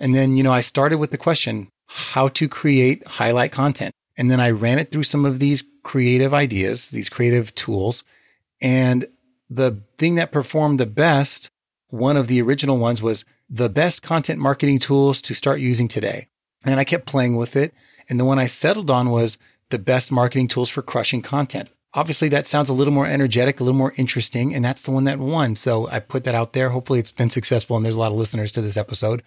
and 0.00 0.14
then, 0.14 0.36
you 0.36 0.42
know, 0.42 0.52
I 0.52 0.60
started 0.60 0.98
with 0.98 1.10
the 1.10 1.18
question, 1.18 1.68
how 1.96 2.26
to 2.26 2.48
create 2.48 3.06
highlight 3.06 3.52
content. 3.52 3.94
And 4.16 4.28
then 4.28 4.40
I 4.40 4.50
ran 4.50 4.80
it 4.80 4.90
through 4.90 5.04
some 5.04 5.24
of 5.24 5.38
these 5.38 5.62
creative 5.84 6.34
ideas, 6.34 6.90
these 6.90 7.08
creative 7.08 7.54
tools. 7.54 8.02
And 8.60 9.06
the 9.48 9.80
thing 9.96 10.16
that 10.16 10.32
performed 10.32 10.80
the 10.80 10.86
best, 10.86 11.50
one 11.90 12.16
of 12.16 12.26
the 12.26 12.42
original 12.42 12.78
ones 12.78 13.00
was 13.00 13.24
the 13.48 13.68
best 13.68 14.02
content 14.02 14.40
marketing 14.40 14.80
tools 14.80 15.22
to 15.22 15.34
start 15.34 15.60
using 15.60 15.86
today. 15.86 16.26
And 16.64 16.80
I 16.80 16.84
kept 16.84 17.06
playing 17.06 17.36
with 17.36 17.54
it. 17.54 17.72
And 18.08 18.18
the 18.18 18.24
one 18.24 18.40
I 18.40 18.46
settled 18.46 18.90
on 18.90 19.10
was 19.10 19.38
the 19.70 19.78
best 19.78 20.10
marketing 20.10 20.48
tools 20.48 20.68
for 20.68 20.82
crushing 20.82 21.22
content. 21.22 21.70
Obviously, 21.92 22.28
that 22.30 22.48
sounds 22.48 22.68
a 22.68 22.74
little 22.74 22.92
more 22.92 23.06
energetic, 23.06 23.60
a 23.60 23.62
little 23.62 23.78
more 23.78 23.94
interesting, 23.96 24.52
and 24.52 24.64
that's 24.64 24.82
the 24.82 24.90
one 24.90 25.04
that 25.04 25.20
won. 25.20 25.54
So 25.54 25.88
I 25.90 26.00
put 26.00 26.24
that 26.24 26.34
out 26.34 26.54
there. 26.54 26.70
Hopefully, 26.70 26.98
it's 26.98 27.12
been 27.12 27.30
successful 27.30 27.76
and 27.76 27.84
there's 27.84 27.94
a 27.94 28.00
lot 28.00 28.10
of 28.10 28.18
listeners 28.18 28.50
to 28.52 28.60
this 28.60 28.76
episode. 28.76 29.22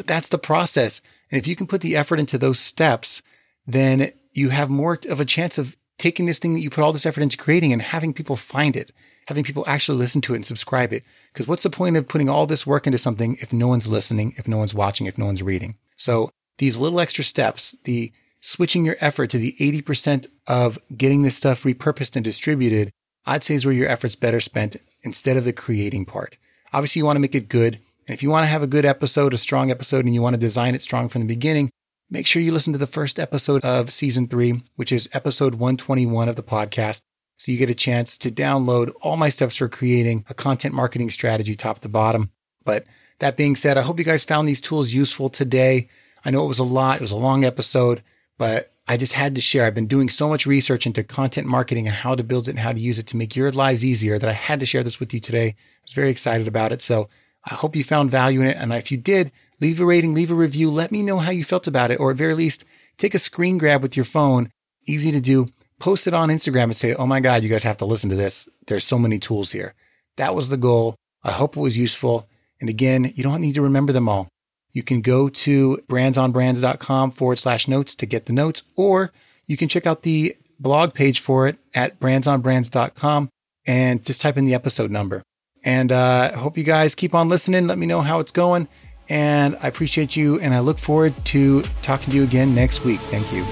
But 0.00 0.06
that's 0.06 0.30
the 0.30 0.38
process. 0.38 1.00
And 1.30 1.38
if 1.38 1.46
you 1.46 1.54
can 1.54 1.66
put 1.66 1.82
the 1.82 1.96
effort 1.96 2.18
into 2.18 2.38
those 2.38 2.58
steps, 2.58 3.22
then 3.66 4.12
you 4.32 4.48
have 4.48 4.70
more 4.70 4.98
of 5.08 5.20
a 5.20 5.24
chance 5.24 5.58
of 5.58 5.76
taking 5.98 6.24
this 6.24 6.38
thing 6.38 6.54
that 6.54 6.60
you 6.60 6.70
put 6.70 6.82
all 6.82 6.92
this 6.92 7.04
effort 7.04 7.20
into 7.20 7.36
creating 7.36 7.72
and 7.72 7.82
having 7.82 8.14
people 8.14 8.36
find 8.36 8.76
it 8.76 8.92
having 9.30 9.44
people 9.44 9.62
actually 9.68 9.96
listen 9.96 10.20
to 10.20 10.32
it 10.32 10.36
and 10.36 10.44
subscribe 10.44 10.92
it. 10.92 11.04
Because 11.32 11.46
what's 11.46 11.62
the 11.62 11.70
point 11.70 11.96
of 11.96 12.08
putting 12.08 12.28
all 12.28 12.46
this 12.46 12.66
work 12.66 12.88
into 12.88 12.98
something 12.98 13.36
if 13.40 13.52
no 13.52 13.68
one's 13.68 13.86
listening, 13.86 14.34
if 14.36 14.48
no 14.48 14.56
one's 14.56 14.74
watching, 14.74 15.06
if 15.06 15.16
no 15.16 15.26
one's 15.26 15.40
reading? 15.40 15.76
So 15.96 16.30
these 16.58 16.76
little 16.76 16.98
extra 16.98 17.22
steps, 17.22 17.76
the 17.84 18.12
switching 18.40 18.84
your 18.84 18.96
effort 18.98 19.30
to 19.30 19.38
the 19.38 19.54
80% 19.60 20.26
of 20.48 20.80
getting 20.96 21.22
this 21.22 21.36
stuff 21.36 21.62
repurposed 21.62 22.16
and 22.16 22.24
distributed, 22.24 22.90
I'd 23.24 23.44
say 23.44 23.54
is 23.54 23.64
where 23.64 23.72
your 23.72 23.88
effort's 23.88 24.16
better 24.16 24.40
spent 24.40 24.78
instead 25.04 25.36
of 25.36 25.44
the 25.44 25.52
creating 25.52 26.06
part. 26.06 26.36
Obviously, 26.72 26.98
you 26.98 27.06
want 27.06 27.14
to 27.14 27.20
make 27.20 27.36
it 27.36 27.48
good. 27.48 27.78
And 28.10 28.14
if 28.16 28.24
you 28.24 28.30
want 28.30 28.42
to 28.42 28.48
have 28.48 28.64
a 28.64 28.66
good 28.66 28.84
episode, 28.84 29.32
a 29.32 29.38
strong 29.38 29.70
episode, 29.70 30.04
and 30.04 30.12
you 30.12 30.20
want 30.20 30.34
to 30.34 30.40
design 30.40 30.74
it 30.74 30.82
strong 30.82 31.08
from 31.08 31.20
the 31.20 31.28
beginning, 31.28 31.70
make 32.10 32.26
sure 32.26 32.42
you 32.42 32.50
listen 32.50 32.72
to 32.72 32.78
the 32.80 32.88
first 32.88 33.20
episode 33.20 33.64
of 33.64 33.88
season 33.92 34.26
three, 34.26 34.64
which 34.74 34.90
is 34.90 35.08
episode 35.12 35.54
121 35.54 36.28
of 36.28 36.34
the 36.34 36.42
podcast. 36.42 37.02
So 37.36 37.52
you 37.52 37.56
get 37.56 37.70
a 37.70 37.74
chance 37.74 38.18
to 38.18 38.32
download 38.32 38.92
all 39.00 39.16
my 39.16 39.28
steps 39.28 39.54
for 39.54 39.68
creating 39.68 40.24
a 40.28 40.34
content 40.34 40.74
marketing 40.74 41.10
strategy 41.10 41.54
top 41.54 41.78
to 41.82 41.88
bottom. 41.88 42.32
But 42.64 42.84
that 43.20 43.36
being 43.36 43.54
said, 43.54 43.78
I 43.78 43.82
hope 43.82 44.00
you 44.00 44.04
guys 44.04 44.24
found 44.24 44.48
these 44.48 44.60
tools 44.60 44.92
useful 44.92 45.28
today. 45.28 45.88
I 46.24 46.32
know 46.32 46.42
it 46.42 46.48
was 46.48 46.58
a 46.58 46.64
lot. 46.64 46.96
It 46.96 47.02
was 47.02 47.12
a 47.12 47.16
long 47.16 47.44
episode, 47.44 48.02
but 48.38 48.72
I 48.88 48.96
just 48.96 49.12
had 49.12 49.36
to 49.36 49.40
share. 49.40 49.66
I've 49.66 49.74
been 49.76 49.86
doing 49.86 50.08
so 50.08 50.28
much 50.28 50.46
research 50.46 50.84
into 50.84 51.04
content 51.04 51.46
marketing 51.46 51.86
and 51.86 51.94
how 51.94 52.16
to 52.16 52.24
build 52.24 52.48
it 52.48 52.50
and 52.50 52.58
how 52.58 52.72
to 52.72 52.80
use 52.80 52.98
it 52.98 53.06
to 53.06 53.16
make 53.16 53.36
your 53.36 53.52
lives 53.52 53.84
easier 53.84 54.18
that 54.18 54.28
I 54.28 54.32
had 54.32 54.58
to 54.58 54.66
share 54.66 54.82
this 54.82 54.98
with 54.98 55.14
you 55.14 55.20
today. 55.20 55.46
I 55.46 55.84
was 55.84 55.92
very 55.92 56.10
excited 56.10 56.48
about 56.48 56.72
it. 56.72 56.82
So 56.82 57.08
I 57.44 57.54
hope 57.54 57.76
you 57.76 57.84
found 57.84 58.10
value 58.10 58.40
in 58.40 58.48
it. 58.48 58.56
And 58.56 58.72
if 58.72 58.90
you 58.90 58.96
did, 58.96 59.32
leave 59.60 59.80
a 59.80 59.86
rating, 59.86 60.14
leave 60.14 60.30
a 60.30 60.34
review. 60.34 60.70
Let 60.70 60.92
me 60.92 61.02
know 61.02 61.18
how 61.18 61.30
you 61.30 61.44
felt 61.44 61.66
about 61.66 61.90
it, 61.90 62.00
or 62.00 62.10
at 62.10 62.16
very 62.16 62.34
least, 62.34 62.64
take 62.98 63.14
a 63.14 63.18
screen 63.18 63.58
grab 63.58 63.82
with 63.82 63.96
your 63.96 64.04
phone. 64.04 64.50
Easy 64.86 65.10
to 65.12 65.20
do 65.20 65.48
post 65.80 66.06
it 66.06 66.14
on 66.14 66.28
Instagram 66.28 66.64
and 66.64 66.76
say, 66.76 66.94
Oh 66.94 67.06
my 67.06 67.18
God, 67.18 67.42
you 67.42 67.48
guys 67.48 67.64
have 67.64 67.78
to 67.78 67.84
listen 67.84 68.10
to 68.10 68.16
this. 68.16 68.48
There's 68.68 68.84
so 68.84 68.98
many 68.98 69.18
tools 69.18 69.50
here. 69.50 69.74
That 70.16 70.34
was 70.36 70.48
the 70.48 70.56
goal. 70.56 70.94
I 71.24 71.32
hope 71.32 71.56
it 71.56 71.60
was 71.60 71.76
useful. 71.76 72.28
And 72.60 72.70
again, 72.70 73.12
you 73.16 73.24
don't 73.24 73.40
need 73.40 73.54
to 73.54 73.62
remember 73.62 73.92
them 73.92 74.08
all. 74.08 74.28
You 74.72 74.84
can 74.84 75.00
go 75.00 75.28
to 75.28 75.80
brandsonbrands.com 75.88 77.10
forward 77.10 77.38
slash 77.38 77.66
notes 77.66 77.96
to 77.96 78.06
get 78.06 78.26
the 78.26 78.32
notes, 78.32 78.62
or 78.76 79.12
you 79.46 79.56
can 79.56 79.68
check 79.68 79.86
out 79.86 80.02
the 80.02 80.36
blog 80.60 80.94
page 80.94 81.18
for 81.18 81.48
it 81.48 81.58
at 81.74 81.98
brandsonbrands.com 81.98 83.30
and 83.66 84.04
just 84.04 84.20
type 84.20 84.36
in 84.36 84.44
the 84.44 84.54
episode 84.54 84.90
number. 84.90 85.22
And 85.64 85.92
uh, 85.92 86.30
I 86.34 86.36
hope 86.36 86.56
you 86.56 86.64
guys 86.64 86.94
keep 86.94 87.14
on 87.14 87.28
listening. 87.28 87.66
Let 87.66 87.78
me 87.78 87.86
know 87.86 88.00
how 88.00 88.20
it's 88.20 88.32
going. 88.32 88.68
And 89.08 89.56
I 89.60 89.68
appreciate 89.68 90.16
you. 90.16 90.38
And 90.40 90.54
I 90.54 90.60
look 90.60 90.78
forward 90.78 91.14
to 91.26 91.62
talking 91.82 92.10
to 92.10 92.16
you 92.16 92.22
again 92.22 92.54
next 92.54 92.84
week. 92.84 93.00
Thank 93.00 93.32
you. 93.32 93.44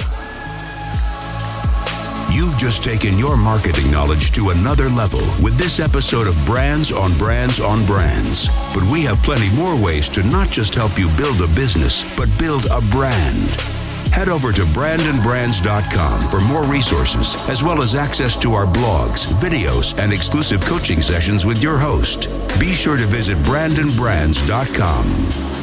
You've 2.30 2.56
just 2.56 2.84
taken 2.84 3.18
your 3.18 3.36
marketing 3.36 3.90
knowledge 3.90 4.30
to 4.32 4.50
another 4.50 4.88
level 4.90 5.20
with 5.42 5.56
this 5.58 5.80
episode 5.80 6.28
of 6.28 6.36
Brands 6.46 6.92
on 6.92 7.16
Brands 7.18 7.58
on 7.58 7.84
Brands. 7.86 8.48
But 8.72 8.84
we 8.84 9.02
have 9.02 9.20
plenty 9.22 9.54
more 9.56 9.74
ways 9.82 10.08
to 10.10 10.22
not 10.22 10.50
just 10.50 10.74
help 10.74 10.98
you 10.98 11.08
build 11.16 11.40
a 11.40 11.52
business, 11.54 12.04
but 12.16 12.28
build 12.38 12.66
a 12.66 12.80
brand. 12.92 13.77
Head 14.12 14.28
over 14.28 14.52
to 14.52 14.62
brandonbrands.com 14.62 16.28
for 16.28 16.40
more 16.40 16.64
resources, 16.64 17.36
as 17.48 17.62
well 17.62 17.82
as 17.82 17.94
access 17.94 18.36
to 18.38 18.52
our 18.52 18.66
blogs, 18.66 19.26
videos, 19.40 19.96
and 19.98 20.12
exclusive 20.12 20.64
coaching 20.64 21.00
sessions 21.00 21.46
with 21.46 21.62
your 21.62 21.78
host. 21.78 22.28
Be 22.58 22.72
sure 22.72 22.96
to 22.96 23.06
visit 23.06 23.38
brandonbrands.com. 23.38 25.57